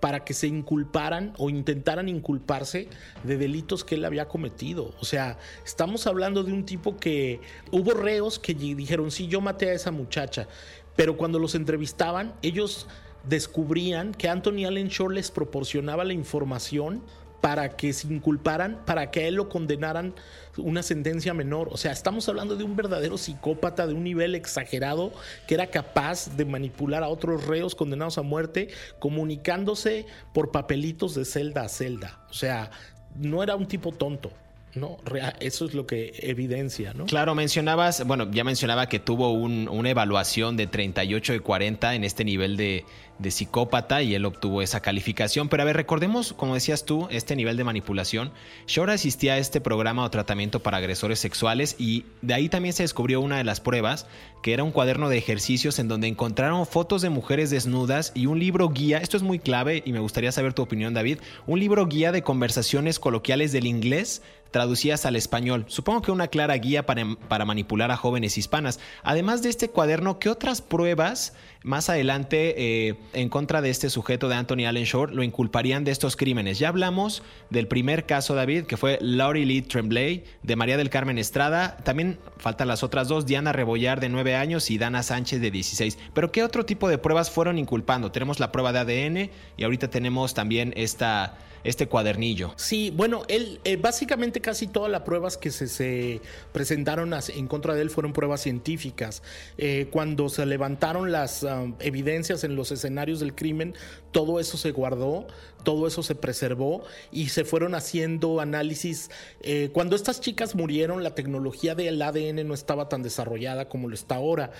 [0.00, 2.88] para que se inculparan o intentaran inculparse
[3.22, 4.92] de delitos que él había cometido.
[5.00, 9.70] O sea, estamos hablando de un tipo que hubo reos que dijeron, sí, yo maté
[9.70, 10.48] a esa muchacha,
[10.96, 12.88] pero cuando los entrevistaban, ellos
[13.28, 17.02] descubrían que Anthony Allen Shore les proporcionaba la información
[17.42, 20.14] para que se inculparan, para que a él lo condenaran
[20.57, 21.68] una sentencia menor.
[21.72, 25.12] O sea, estamos hablando de un verdadero psicópata de un nivel exagerado
[25.48, 28.68] que era capaz de manipular a otros reos condenados a muerte
[29.00, 32.20] comunicándose por papelitos de celda a celda.
[32.31, 32.70] O sea,
[33.16, 34.31] no era un tipo tonto.
[34.75, 34.99] ¿No?
[35.41, 37.07] Eso es lo que evidencia, ¿no?
[37.07, 42.25] Claro, mencionabas, bueno, ya mencionaba que tuvo una evaluación de 38 de 40 en este
[42.25, 42.85] nivel de,
[43.19, 45.49] de psicópata y él obtuvo esa calificación.
[45.49, 48.33] Pero a ver, recordemos, como decías tú, este nivel de manipulación.
[48.67, 52.83] Shore asistía a este programa o tratamiento para agresores sexuales y de ahí también se
[52.83, 54.07] descubrió una de las pruebas,
[54.43, 58.39] que era un cuaderno de ejercicios en donde encontraron fotos de mujeres desnudas y un
[58.39, 58.99] libro guía.
[58.99, 61.19] Esto es muy clave y me gustaría saber tu opinión, David.
[61.47, 65.65] Un libro guía de conversaciones coloquiales del inglés traducidas al español.
[65.67, 68.79] Supongo que una clara guía para, para manipular a jóvenes hispanas.
[69.03, 71.33] Además de este cuaderno, ¿qué otras pruebas
[71.64, 75.90] más adelante eh, en contra de este sujeto de Anthony Allen Shore lo inculparían de
[75.90, 76.59] estos crímenes?
[76.59, 81.18] Ya hablamos del primer caso, David, que fue Laurie Lee Tremblay, de María del Carmen
[81.18, 81.77] Estrada.
[81.85, 85.98] También faltan las otras dos, Diana Rebollar de 9 años y Dana Sánchez de 16.
[86.14, 88.12] Pero ¿qué otro tipo de pruebas fueron inculpando?
[88.12, 92.53] Tenemos la prueba de ADN y ahorita tenemos también esta este cuadernillo.
[92.57, 96.20] Sí, bueno, él eh, básicamente casi todas las pruebas que se,
[96.53, 99.22] presentaron en contra de él fueron pruebas científicas.
[99.59, 101.44] Eh, cuando se levantaron las
[101.81, 103.75] evidencias en los escenarios del crimen,
[104.11, 105.27] todo eso se guardó,
[105.65, 109.11] todo eso se preservó y se fueron haciendo análisis.
[109.41, 113.95] Eh, cuando estas chicas murieron, la tecnología del ADN no estaba tan desarrollada como lo
[113.95, 114.53] está ahora,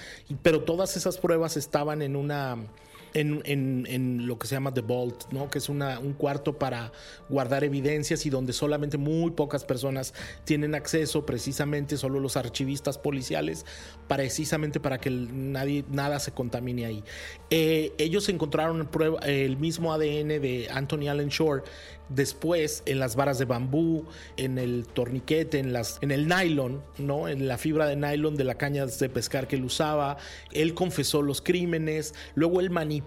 [0.43, 2.59] pero todas esas pruebas estaban en una
[3.15, 5.51] en, lo que se llama The Vault, ¿no?
[5.51, 6.93] que es un cuarto para
[7.29, 13.67] guardar evidencias y donde solamente muy pocas personas tienen acceso, precisamente solo los archivistas policiales,
[14.09, 17.05] precisamente para que nadie, nada se contamine ahí.
[17.51, 18.89] Eh, ellos encontraron
[19.23, 21.63] el mismo ADN de Anthony Allen Shore
[22.09, 24.05] después en las varas de bambú,
[24.37, 27.29] en el torniquete, en, las, en el nylon, ¿no?
[27.29, 30.17] en la fibra de nylon de la caña de pescar que él usaba.
[30.53, 33.02] Él confesó los crímenes, luego él manipuló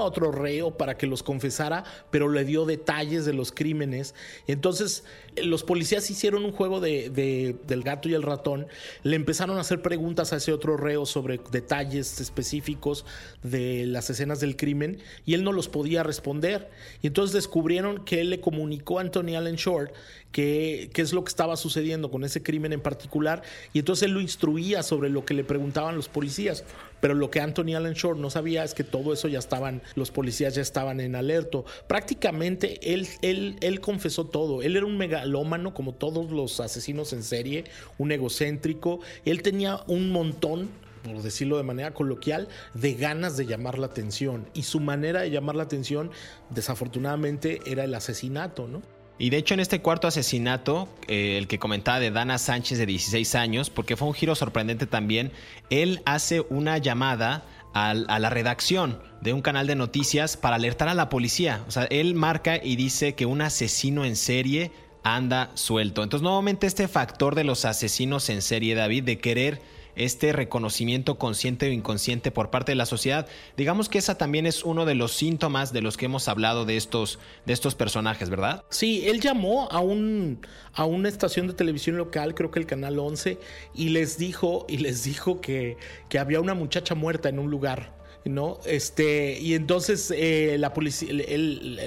[0.00, 4.14] a otro reo para que los confesara, pero le dio detalles de los crímenes.
[4.46, 5.04] Entonces
[5.36, 8.66] los policías hicieron un juego de, del gato y el ratón,
[9.02, 13.04] le empezaron a hacer preguntas a ese otro reo sobre detalles específicos
[13.42, 16.70] de las escenas del crimen y él no los podía responder.
[17.02, 19.92] Y entonces descubrieron que él le comunicó a Anthony Allen Short
[20.32, 24.12] qué, qué es lo que estaba sucediendo con ese crimen en particular y entonces él
[24.12, 26.64] lo instruía sobre lo que le preguntaban los policías.
[27.00, 30.10] Pero lo que Anthony Allen Short no sabía es que todo eso ya estaban, los
[30.10, 31.64] policías ya estaban en alerto.
[31.86, 34.62] Prácticamente él, él, él confesó todo.
[34.62, 37.64] Él era un megalómano como todos los asesinos en serie,
[37.98, 39.00] un egocéntrico.
[39.24, 40.68] Él tenía un montón
[41.04, 44.46] por decirlo de manera coloquial, de ganas de llamar la atención.
[44.52, 46.10] Y su manera de llamar la atención,
[46.50, 48.82] desafortunadamente, era el asesinato, ¿no?
[49.18, 52.86] Y de hecho en este cuarto asesinato, eh, el que comentaba de Dana Sánchez de
[52.86, 55.32] 16 años, porque fue un giro sorprendente también,
[55.70, 60.88] él hace una llamada a, a, la redacción de un canal de noticias para alertar
[60.88, 61.64] a la policía.
[61.66, 64.70] O sea, él marca y dice que un asesino en serie
[65.02, 66.02] anda suelto.
[66.02, 69.60] Entonces, nuevamente este factor de los asesinos en serie, David, de querer
[69.98, 73.26] este reconocimiento consciente o inconsciente por parte de la sociedad.
[73.56, 76.76] Digamos que esa también es uno de los síntomas de los que hemos hablado de
[76.76, 78.64] estos, de estos personajes, ¿verdad?
[78.70, 80.40] Sí, él llamó a, un,
[80.72, 83.38] a una estación de televisión local, creo que el canal 11,
[83.74, 85.76] y les dijo, y les dijo que,
[86.08, 87.98] que había una muchacha muerta en un lugar.
[88.24, 88.58] ¿no?
[88.66, 91.08] Este, y entonces eh, la policía,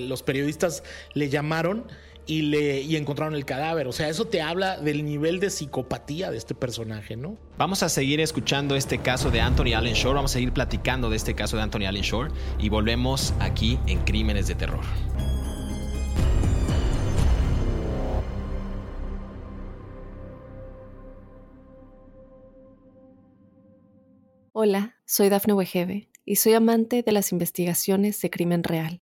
[0.02, 1.86] los periodistas le llamaron
[2.26, 3.88] y, le, y encontraron el cadáver.
[3.88, 7.38] O sea, eso te habla del nivel de psicopatía de este personaje, ¿no?
[7.58, 11.18] Vamos a seguir escuchando este caso de Anthony Allen Shore, vamos a seguir platicando de
[11.18, 14.82] este caso de Anthony Allen Shore y volvemos aquí en Crímenes de Terror.
[24.54, 29.02] Hola, soy Dafne Wegebe y soy amante de las investigaciones de crimen real.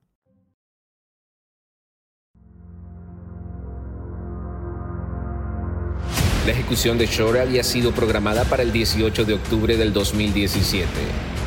[6.45, 10.87] La ejecución de Shore había sido programada para el 18 de octubre del 2017,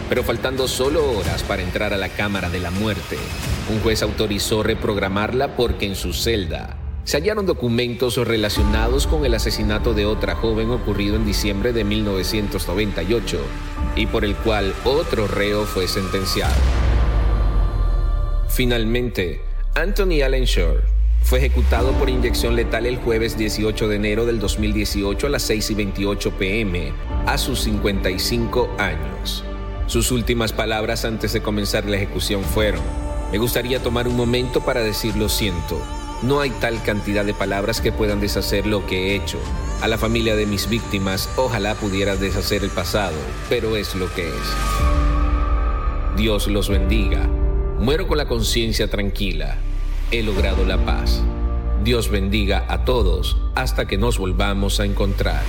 [0.09, 3.18] pero faltando solo horas para entrar a la Cámara de la Muerte,
[3.72, 9.94] un juez autorizó reprogramarla porque en su celda se hallaron documentos relacionados con el asesinato
[9.94, 13.40] de otra joven ocurrido en diciembre de 1998
[13.96, 16.54] y por el cual otro reo fue sentenciado.
[18.48, 19.40] Finalmente,
[19.74, 20.93] Anthony Allen Shore
[21.24, 25.70] fue ejecutado por inyección letal el jueves 18 de enero del 2018 a las 6
[25.70, 26.92] y 28 pm,
[27.26, 29.42] a sus 55 años.
[29.87, 32.82] Sus últimas palabras antes de comenzar la ejecución fueron,
[33.32, 35.80] me gustaría tomar un momento para decir lo siento.
[36.22, 39.38] No hay tal cantidad de palabras que puedan deshacer lo que he hecho.
[39.80, 43.16] A la familia de mis víctimas, ojalá pudiera deshacer el pasado,
[43.48, 44.56] pero es lo que es.
[46.16, 47.26] Dios los bendiga.
[47.78, 49.58] Muero con la conciencia tranquila
[50.10, 51.22] he logrado la paz.
[51.82, 55.42] Dios bendiga a todos hasta que nos volvamos a encontrar.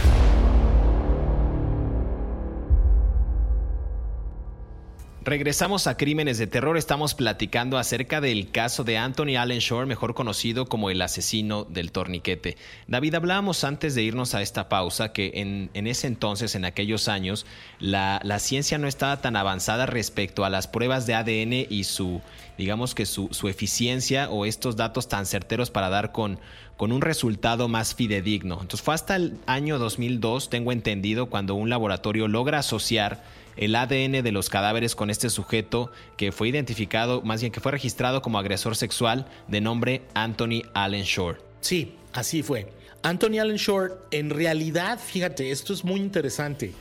[5.25, 6.77] Regresamos a Crímenes de Terror.
[6.77, 11.91] Estamos platicando acerca del caso de Anthony Allen Shore, mejor conocido como el asesino del
[11.91, 12.57] torniquete.
[12.85, 17.47] David, hablábamos antes de irnos a esta pausa que en, ese entonces, en aquellos años,
[17.79, 22.21] la, ciencia no estaba tan avanzada respecto a las pruebas de ADN y su,
[22.59, 26.37] digamos que su, eficiencia o estos datos tan certeros para dar con,
[26.77, 28.59] con un resultado más fidedigno.
[28.61, 33.23] Entonces fue hasta el año 2002, tengo entendido, cuando un laboratorio logra asociar
[33.57, 37.71] el ADN de los cadáveres con este sujeto que fue identificado, más bien que fue
[37.71, 41.39] registrado como agresor sexual de nombre Anthony Allen Shore.
[41.61, 42.71] Sí, así fue.
[43.03, 46.73] Anthony Allen Shore, en realidad, fíjate, esto es muy interesante.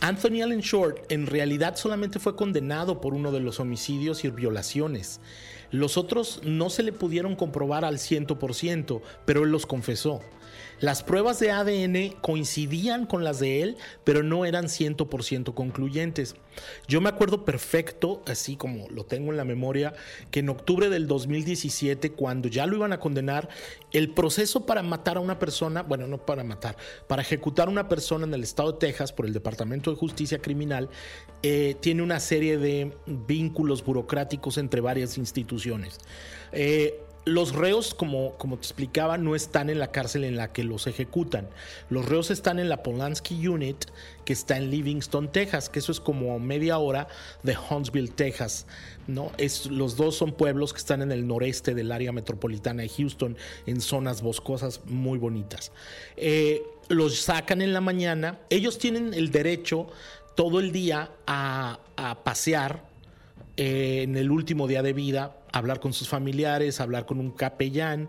[0.00, 5.20] Anthony Allen Short en realidad solamente fue condenado por uno de los homicidios y violaciones.
[5.70, 10.20] Los otros no se le pudieron comprobar al 100%, pero él los confesó.
[10.80, 16.34] Las pruebas de ADN coincidían con las de él, pero no eran 100% concluyentes.
[16.86, 19.94] Yo me acuerdo perfecto, así como lo tengo en la memoria,
[20.30, 23.48] que en octubre del 2017, cuando ya lo iban a condenar,
[23.92, 27.88] el proceso para matar a una persona, bueno, no para matar, para ejecutar a una
[27.88, 30.90] persona en el estado de Texas por el Departamento de Justicia Criminal,
[31.42, 35.98] eh, tiene una serie de vínculos burocráticos entre varias instituciones.
[36.52, 40.62] Eh, los reos, como, como te explicaba, no están en la cárcel en la que
[40.62, 41.48] los ejecutan.
[41.90, 43.84] Los reos están en la Polanski Unit,
[44.24, 47.08] que está en Livingston, Texas, que eso es como media hora
[47.42, 48.66] de Huntsville, Texas.
[49.08, 49.32] ¿no?
[49.38, 53.36] Es, los dos son pueblos que están en el noreste del área metropolitana de Houston,
[53.66, 55.72] en zonas boscosas muy bonitas.
[56.16, 58.38] Eh, los sacan en la mañana.
[58.50, 59.88] Ellos tienen el derecho
[60.36, 62.84] todo el día a, a pasear
[63.56, 68.08] eh, en el último día de vida, hablar con sus familiares, hablar con un capellán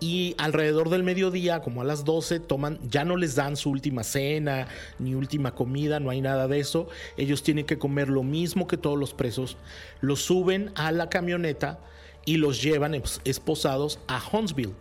[0.00, 4.02] y alrededor del mediodía, como a las 12, toman, ya no les dan su última
[4.02, 4.66] cena
[4.98, 6.88] ni última comida, no hay nada de eso.
[7.16, 9.56] Ellos tienen que comer lo mismo que todos los presos.
[10.00, 11.78] Los suben a la camioneta
[12.24, 14.74] y los llevan esposados a Huntsville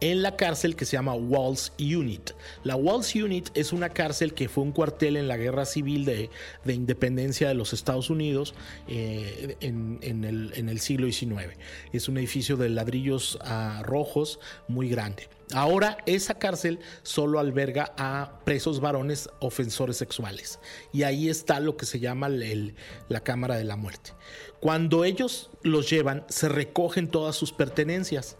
[0.00, 2.32] en la cárcel que se llama Walls Unit.
[2.64, 6.30] La Walls Unit es una cárcel que fue un cuartel en la guerra civil de,
[6.66, 8.54] independencia de los Estados Unidos
[8.88, 11.56] eh, en, el, siglo XIX.
[11.92, 14.38] Es un edificio de ladrillos ah, rojos
[14.68, 15.28] muy grande.
[15.54, 20.58] Ahora esa cárcel solo alberga a presos varones ofensores sexuales
[20.92, 24.12] y ahí está lo que se llama la Cámara de la Muerte.
[24.58, 28.36] Cuando ellos los llevan se recogen todas sus pertenencias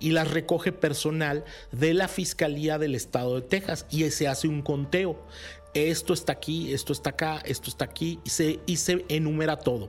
[0.00, 4.62] y las recoge personal de la Fiscalía del Estado de Texas y se hace un
[4.62, 5.18] conteo.
[5.72, 9.88] Esto está aquí, esto está acá, esto está aquí y se, y se enumera todo.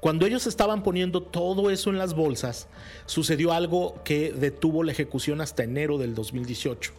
[0.00, 2.66] Cuando ellos estaban poniendo todo eso en las bolsas,
[3.06, 6.92] sucedió algo que detuvo la ejecución hasta enero del 2018.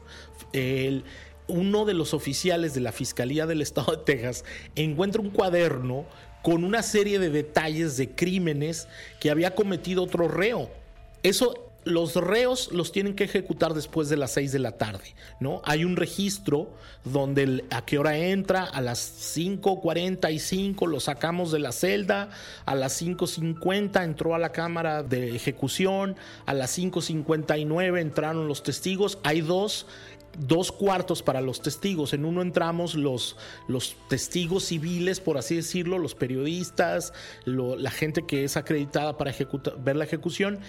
[0.54, 1.04] El,
[1.48, 4.46] uno de los oficiales de la Fiscalía del Estado de Texas
[4.76, 6.06] encuentra un cuaderno
[6.42, 8.88] con una serie de detalles de crímenes
[9.20, 10.70] que había cometido otro reo.
[11.24, 15.62] Eso los reos los tienen que ejecutar después de las 6 de la tarde, ¿no?
[15.66, 16.74] Hay un registro
[17.04, 22.30] donde a qué hora entra, a las 5.45 lo sacamos de la celda,
[22.66, 26.16] a las 5.50 entró a la cámara de ejecución,
[26.46, 29.86] a las 5.59 entraron los testigos, hay dos
[30.38, 32.14] dos cuartos para los testigos.
[32.14, 37.14] En uno entramos los, los testigos civiles, por así decirlo, los periodistas,
[37.46, 39.34] la gente que es acreditada para
[39.80, 40.60] ver la ejecución,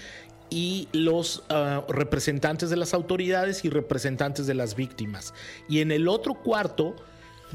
[0.50, 5.34] y los ah, representantes de las autoridades y representantes de las víctimas.
[5.68, 6.94] Y en el otro cuarto,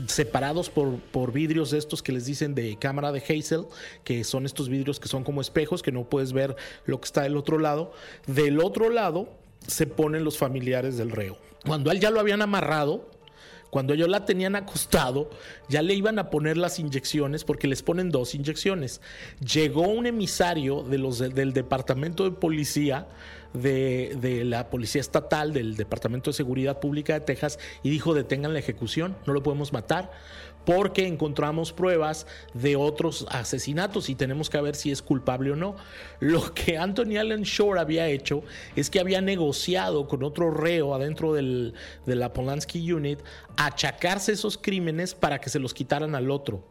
[0.07, 3.65] separados por, por, vidrios de estos que les dicen de cámara de Hazel,
[4.03, 7.21] que son estos vidrios que son como espejos, que no puedes ver lo que está
[7.21, 7.91] del otro lado.
[8.27, 9.29] Del otro lado
[9.67, 11.37] se ponen los familiares del reo.
[11.65, 13.09] Cuando él ya lo habían amarrado,
[13.69, 15.29] cuando ellos la tenían acostado,
[15.67, 19.01] ya le iban a poner las inyecciones porque les ponen dos inyecciones.
[19.39, 23.07] Llegó un emisario de los del departamento de policía,
[23.53, 28.53] de, de, la policía estatal, del Departamento de Seguridad Pública de Texas, y dijo detengan
[28.53, 30.11] la ejecución, no lo podemos matar
[30.65, 35.75] porque encontramos pruebas de otros asesinatos y tenemos que ver si es culpable o no.
[36.19, 38.43] Lo que Anthony Allen Shore había hecho
[38.75, 41.73] es que había negociado con otro reo adentro de
[42.05, 43.19] la Polanski Unit
[43.57, 46.63] achacarse esos crímenes para que se los quitaran al otro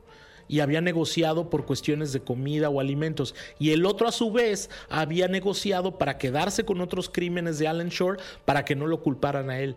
[0.49, 3.34] y había negociado por cuestiones de comida o alimentos.
[3.59, 7.91] Y el otro a su vez había negociado para quedarse con otros crímenes de Allen
[7.91, 9.76] Shore para que no lo culparan a él.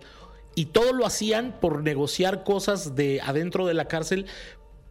[0.55, 4.25] Y todo lo hacían por negociar cosas de adentro de la cárcel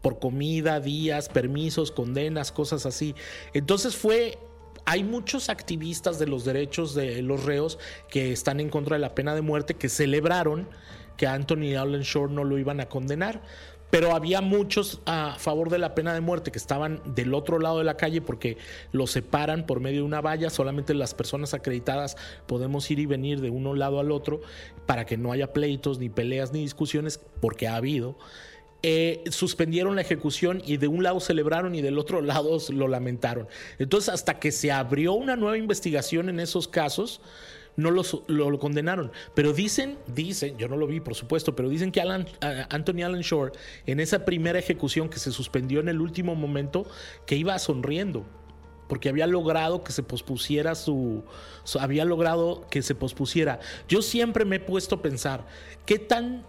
[0.01, 3.15] por comida, días, permisos, condenas, cosas así.
[3.53, 4.39] Entonces fue
[4.87, 9.15] hay muchos activistas de los derechos de los reos que están en contra de la
[9.15, 10.69] pena de muerte que celebraron
[11.17, 13.43] que Anthony Allen Shore no lo iban a condenar
[13.91, 17.79] pero había muchos a favor de la pena de muerte que estaban del otro lado
[17.79, 18.57] de la calle porque
[18.93, 22.17] los separan por medio de una valla, solamente las personas acreditadas
[22.47, 24.41] podemos ir y venir de uno lado al otro
[24.87, 28.17] para que no haya pleitos, ni peleas, ni discusiones, porque ha habido.
[28.83, 33.49] Eh, suspendieron la ejecución y de un lado celebraron y del otro lado lo lamentaron.
[33.79, 37.21] Entonces, hasta que se abrió una nueva investigación en esos casos,
[37.77, 39.13] no lo, condenaron.
[39.35, 42.27] Pero dicen, dicen, yo no lo vi por supuesto, pero dicen que Alan,
[42.71, 43.53] Anthony Allen Shore
[43.87, 46.87] en esa primera ejecución que se suspendió en el último momento,
[47.27, 48.25] que iba sonriendo
[48.89, 51.23] porque había logrado que se pospusiera su,
[51.79, 53.61] había logrado que se pospusiera.
[53.89, 55.47] Yo siempre me he puesto a pensar
[55.87, 56.45] qué tan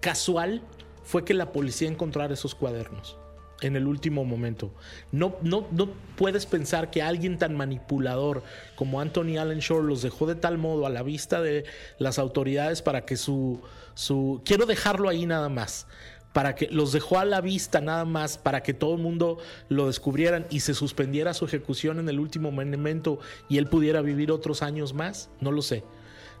[0.00, 0.60] casual
[1.04, 3.16] fue que la policía encontrara esos cuadernos
[3.60, 4.72] en el último momento.
[5.12, 8.42] No, no, no puedes pensar que alguien tan manipulador
[8.74, 11.64] como Anthony Allen Shore los dejó de tal modo a la vista de
[11.98, 13.60] las autoridades para que su,
[13.94, 14.42] su...
[14.44, 15.86] Quiero dejarlo ahí nada más
[16.34, 19.38] para que los dejó a la vista nada más para que todo el mundo
[19.68, 24.32] lo descubrieran y se suspendiera su ejecución en el último momento y él pudiera vivir
[24.32, 25.84] otros años más, no lo sé.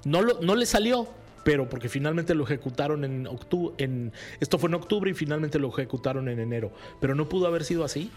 [0.04, 1.08] No, lo, no le salió,
[1.44, 5.68] pero porque finalmente lo ejecutaron en octubre, en, esto fue en octubre y finalmente lo
[5.68, 8.10] ejecutaron en enero, pero no pudo haber sido así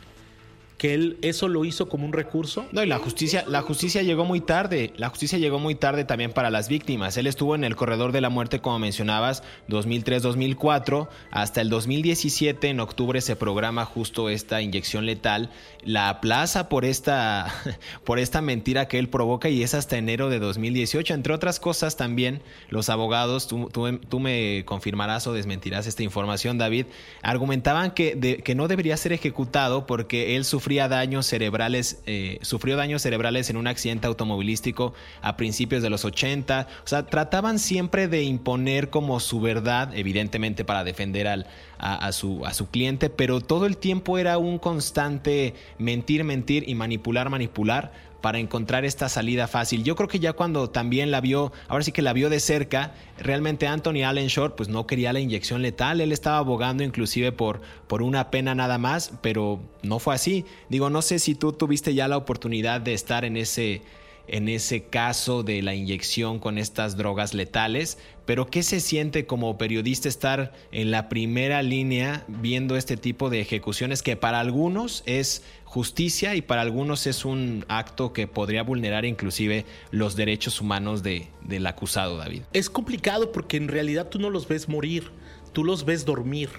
[0.78, 2.68] que él eso lo hizo como un recurso.
[2.72, 4.94] No, y la justicia, la justicia llegó muy tarde.
[4.98, 7.18] La justicia llegó muy tarde también para las víctimas.
[7.18, 11.08] Él estuvo en el corredor de la muerte, como mencionabas, 2003-2004.
[11.32, 15.50] Hasta el 2017, en octubre, se programa justo esta inyección letal.
[15.84, 17.52] La aplaza por esta,
[18.04, 21.16] por esta mentira que él provoca y es hasta enero de 2018.
[21.16, 26.86] Entre otras cosas, también los abogados, tú, tú, me confirmarás o desmentirás esta información, David,
[27.24, 32.76] argumentaban que, que no debería ser ejecutado porque él sufrió sufría daños cerebrales, eh, sufrió
[32.76, 36.68] daños cerebrales en un accidente automovilístico a principios de los 80.
[36.84, 41.48] O sea, trataban siempre de imponer como su verdad, evidentemente para defender al,
[41.80, 46.76] a, su, a su cliente, pero todo el tiempo era un constante mentir, mentir y
[46.76, 47.94] manipular, manipular
[48.28, 49.86] para encontrar esta salida fácil.
[49.86, 52.94] Yo creo que ya cuando también la vio, ahora sí que la vio de cerca,
[53.18, 57.62] realmente Anthony Allen Short pues no quería la inyección letal, él estaba abogando inclusive por,
[57.88, 60.44] por una pena nada más, pero no fue así.
[60.68, 63.82] Digo, no sé si tú tuviste ya la oportunidad de estar en ese
[64.28, 69.58] en ese caso de la inyección con estas drogas letales, pero ¿qué se siente como
[69.58, 75.44] periodista estar en la primera línea viendo este tipo de ejecuciones que para algunos es
[75.64, 81.28] justicia y para algunos es un acto que podría vulnerar inclusive los derechos humanos de,
[81.44, 82.44] del acusado, David?
[82.54, 85.12] Es complicado porque en realidad tú no los ves morir,
[85.54, 86.50] tú los ves dormir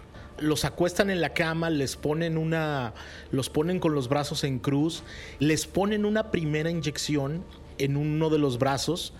[0.41, 2.95] los acuestan en la cama, les ponen una,
[3.30, 5.03] los ponen con los brazos en cruz,
[5.39, 7.45] les ponen una primera inyección
[7.78, 9.12] en uno de los brazos,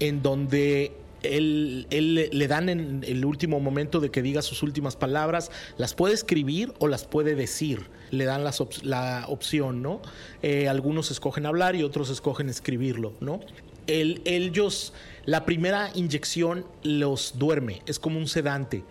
[0.00, 0.92] en donde
[1.22, 6.14] él, le dan en el último momento de que diga sus últimas palabras, las puede
[6.14, 10.02] escribir o las puede decir, le dan la opción, ¿no?
[10.42, 13.40] Eh, algunos escogen hablar y otros escogen escribirlo, ¿no?
[13.88, 14.92] ellos,
[15.24, 18.84] la primera inyección los duerme, es como un sedante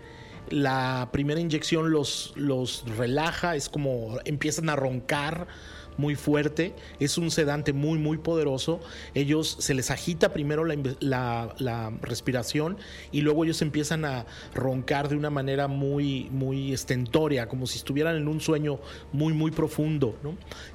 [0.52, 5.48] la primera inyección los, los relaja, es como empiezan a roncar
[5.96, 8.80] muy fuerte, es un sedante muy muy poderoso,
[9.14, 12.76] ellos se les agita primero la, respiración
[13.10, 18.16] y luego ellos empiezan a roncar de una manera muy muy estentoria, como si estuvieran
[18.16, 18.80] en un sueño
[19.12, 20.14] muy muy profundo,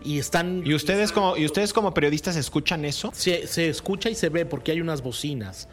[0.04, 0.64] Y están...
[0.66, 3.12] ¿Y ustedes como, ¿y ustedes como periodistas escuchan eso?
[3.14, 5.68] Se, se escucha y se ve porque hay unas bocinas.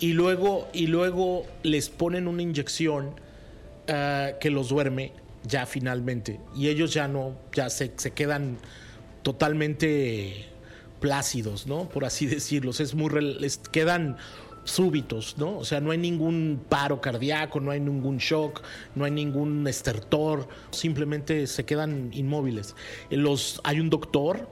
[0.00, 3.14] Y luego, y luego les ponen una inyección
[3.86, 5.12] eh, que los duerme
[5.46, 6.40] ya finalmente.
[6.56, 8.58] Y ellos ya no, ya se, se quedan
[9.22, 10.46] totalmente
[11.00, 11.88] plácidos, ¿no?
[11.88, 12.70] Por así decirlo.
[12.70, 14.16] Es muy, les quedan
[14.64, 15.58] súbitos, ¿no?
[15.58, 18.62] O sea, no hay ningún paro cardíaco, no hay ningún shock,
[18.94, 22.74] no hay ningún estertor, simplemente se quedan inmóviles.
[23.10, 24.48] Los, hay un doctor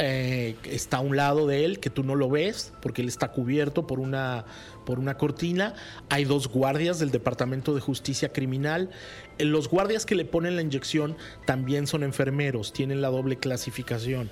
[0.00, 3.32] eh, está a un lado de él que tú no lo ves porque él está
[3.32, 4.44] cubierto por una,
[4.86, 5.74] por una cortina.
[6.08, 8.90] Hay dos guardias del Departamento de Justicia Criminal.
[9.38, 14.30] Eh, los guardias que le ponen la inyección también son enfermeros, tienen la doble clasificación.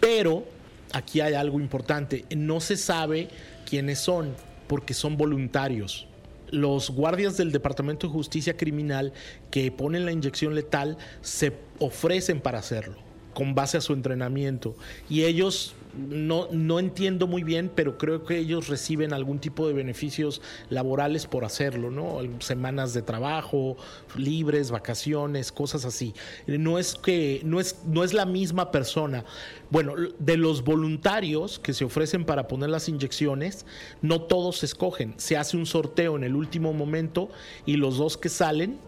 [0.00, 0.44] Pero
[0.92, 3.28] aquí hay algo importante, no se sabe
[3.68, 4.34] quiénes son
[4.66, 6.08] porque son voluntarios
[6.50, 9.12] los guardias del Departamento de Justicia Criminal
[9.50, 13.03] que ponen la inyección letal se ofrecen para hacerlo
[13.34, 14.74] con base a su entrenamiento.
[15.10, 15.74] Y ellos,
[16.08, 21.26] no, no entiendo muy bien, pero creo que ellos reciben algún tipo de beneficios laborales
[21.26, 22.18] por hacerlo, ¿no?
[22.40, 23.76] Semanas de trabajo,
[24.16, 26.14] libres, vacaciones, cosas así.
[26.46, 29.24] No es que, no es, no es la misma persona.
[29.70, 33.66] Bueno, de los voluntarios que se ofrecen para poner las inyecciones,
[34.02, 35.14] no todos se escogen.
[35.16, 37.30] Se hace un sorteo en el último momento
[37.66, 38.78] y los dos que salen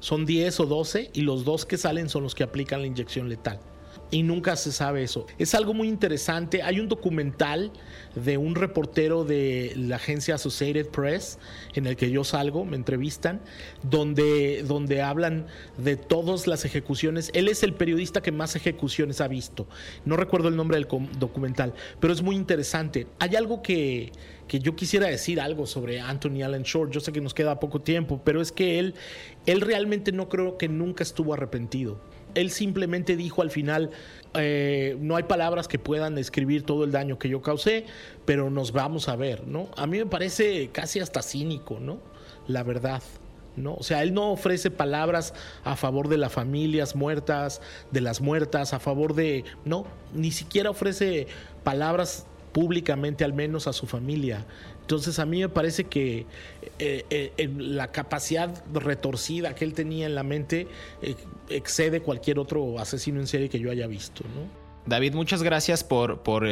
[0.00, 3.28] son 10 o 12 y los dos que salen son los que aplican la inyección
[3.28, 3.58] letal
[4.10, 5.26] y nunca se sabe eso.
[5.38, 6.62] Es algo muy interesante.
[6.62, 7.72] Hay un documental
[8.14, 11.38] de un reportero de la agencia Associated Press
[11.74, 13.40] en el que yo salgo, me entrevistan,
[13.82, 15.46] donde, donde hablan
[15.76, 17.30] de todas las ejecuciones.
[17.34, 19.66] Él es el periodista que más ejecuciones ha visto.
[20.04, 20.88] No recuerdo el nombre del
[21.18, 23.06] documental, pero es muy interesante.
[23.18, 24.12] Hay algo que,
[24.46, 26.90] que yo quisiera decir algo sobre Anthony Allen Short.
[26.90, 28.94] Yo sé que nos queda poco tiempo, pero es que él,
[29.46, 32.00] él realmente no creo que nunca estuvo arrepentido
[32.34, 33.90] él simplemente dijo al final,
[34.34, 37.86] eh, no hay palabras que puedan describir todo el daño que yo causé,
[38.24, 39.68] pero nos vamos a ver, ¿no?
[39.76, 42.00] A mí me parece casi hasta cínico, ¿no?
[42.46, 43.02] La verdad.
[43.56, 43.74] ¿no?
[43.74, 47.60] O sea, él no ofrece palabras a favor de las familias muertas,
[47.90, 51.26] de las muertas, a favor de, no, ni siquiera ofrece
[51.64, 54.46] palabras públicamente al menos a su familia.
[54.88, 56.24] Entonces a mí me parece que
[56.78, 60.66] eh, eh, la capacidad retorcida que él tenía en la mente
[61.02, 61.14] eh,
[61.50, 64.66] excede cualquier otro asesino en serie que yo haya visto, ¿no?
[64.86, 66.48] David, muchas gracias por, por,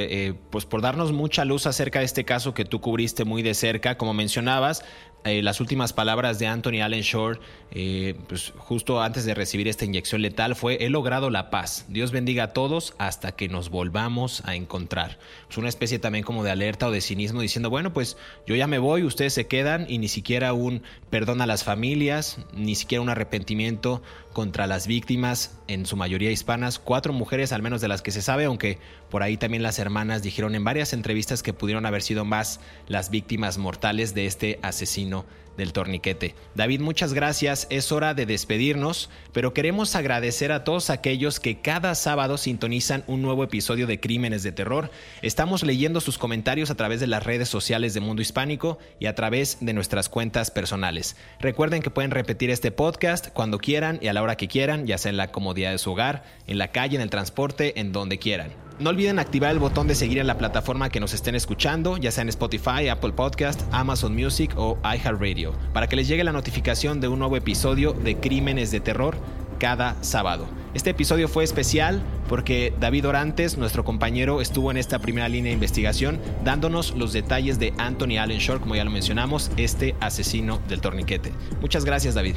[0.50, 3.96] pues por darnos mucha luz acerca de este caso que tú cubriste muy de cerca.
[3.96, 4.84] Como mencionabas,
[5.30, 7.38] eh, las últimas palabras de Anthony Allen Shore,
[7.72, 11.84] eh, pues justo antes de recibir esta inyección letal, fue, he logrado la paz.
[11.88, 15.18] Dios bendiga a todos hasta que nos volvamos a encontrar.
[15.50, 18.16] Es una especie también como de alerta o de cinismo diciendo, bueno, pues
[18.46, 22.38] yo ya me voy, ustedes se quedan y ni siquiera un perdón a las familias,
[22.54, 24.02] ni siquiera un arrepentimiento
[24.36, 28.20] contra las víctimas, en su mayoría hispanas, cuatro mujeres al menos de las que se
[28.20, 28.78] sabe, aunque
[29.08, 33.08] por ahí también las hermanas dijeron en varias entrevistas que pudieron haber sido más las
[33.08, 35.24] víctimas mortales de este asesino
[35.56, 36.34] del torniquete.
[36.54, 37.66] David, muchas gracias.
[37.70, 43.22] Es hora de despedirnos, pero queremos agradecer a todos aquellos que cada sábado sintonizan un
[43.22, 44.90] nuevo episodio de Crímenes de Terror.
[45.22, 49.14] Estamos leyendo sus comentarios a través de las redes sociales de Mundo Hispánico y a
[49.14, 51.16] través de nuestras cuentas personales.
[51.40, 54.98] Recuerden que pueden repetir este podcast cuando quieran y a la hora que quieran, ya
[54.98, 58.18] sea en la comodidad de su hogar, en la calle, en el transporte, en donde
[58.18, 58.65] quieran.
[58.78, 62.10] No olviden activar el botón de seguir en la plataforma que nos estén escuchando, ya
[62.10, 67.00] sea en Spotify, Apple Podcast, Amazon Music o iHeartRadio, para que les llegue la notificación
[67.00, 69.16] de un nuevo episodio de Crímenes de Terror
[69.58, 70.46] cada sábado.
[70.74, 75.54] Este episodio fue especial porque David Orantes, nuestro compañero, estuvo en esta primera línea de
[75.54, 80.82] investigación dándonos los detalles de Anthony Allen Shore, como ya lo mencionamos, este asesino del
[80.82, 81.32] torniquete.
[81.62, 82.36] Muchas gracias David.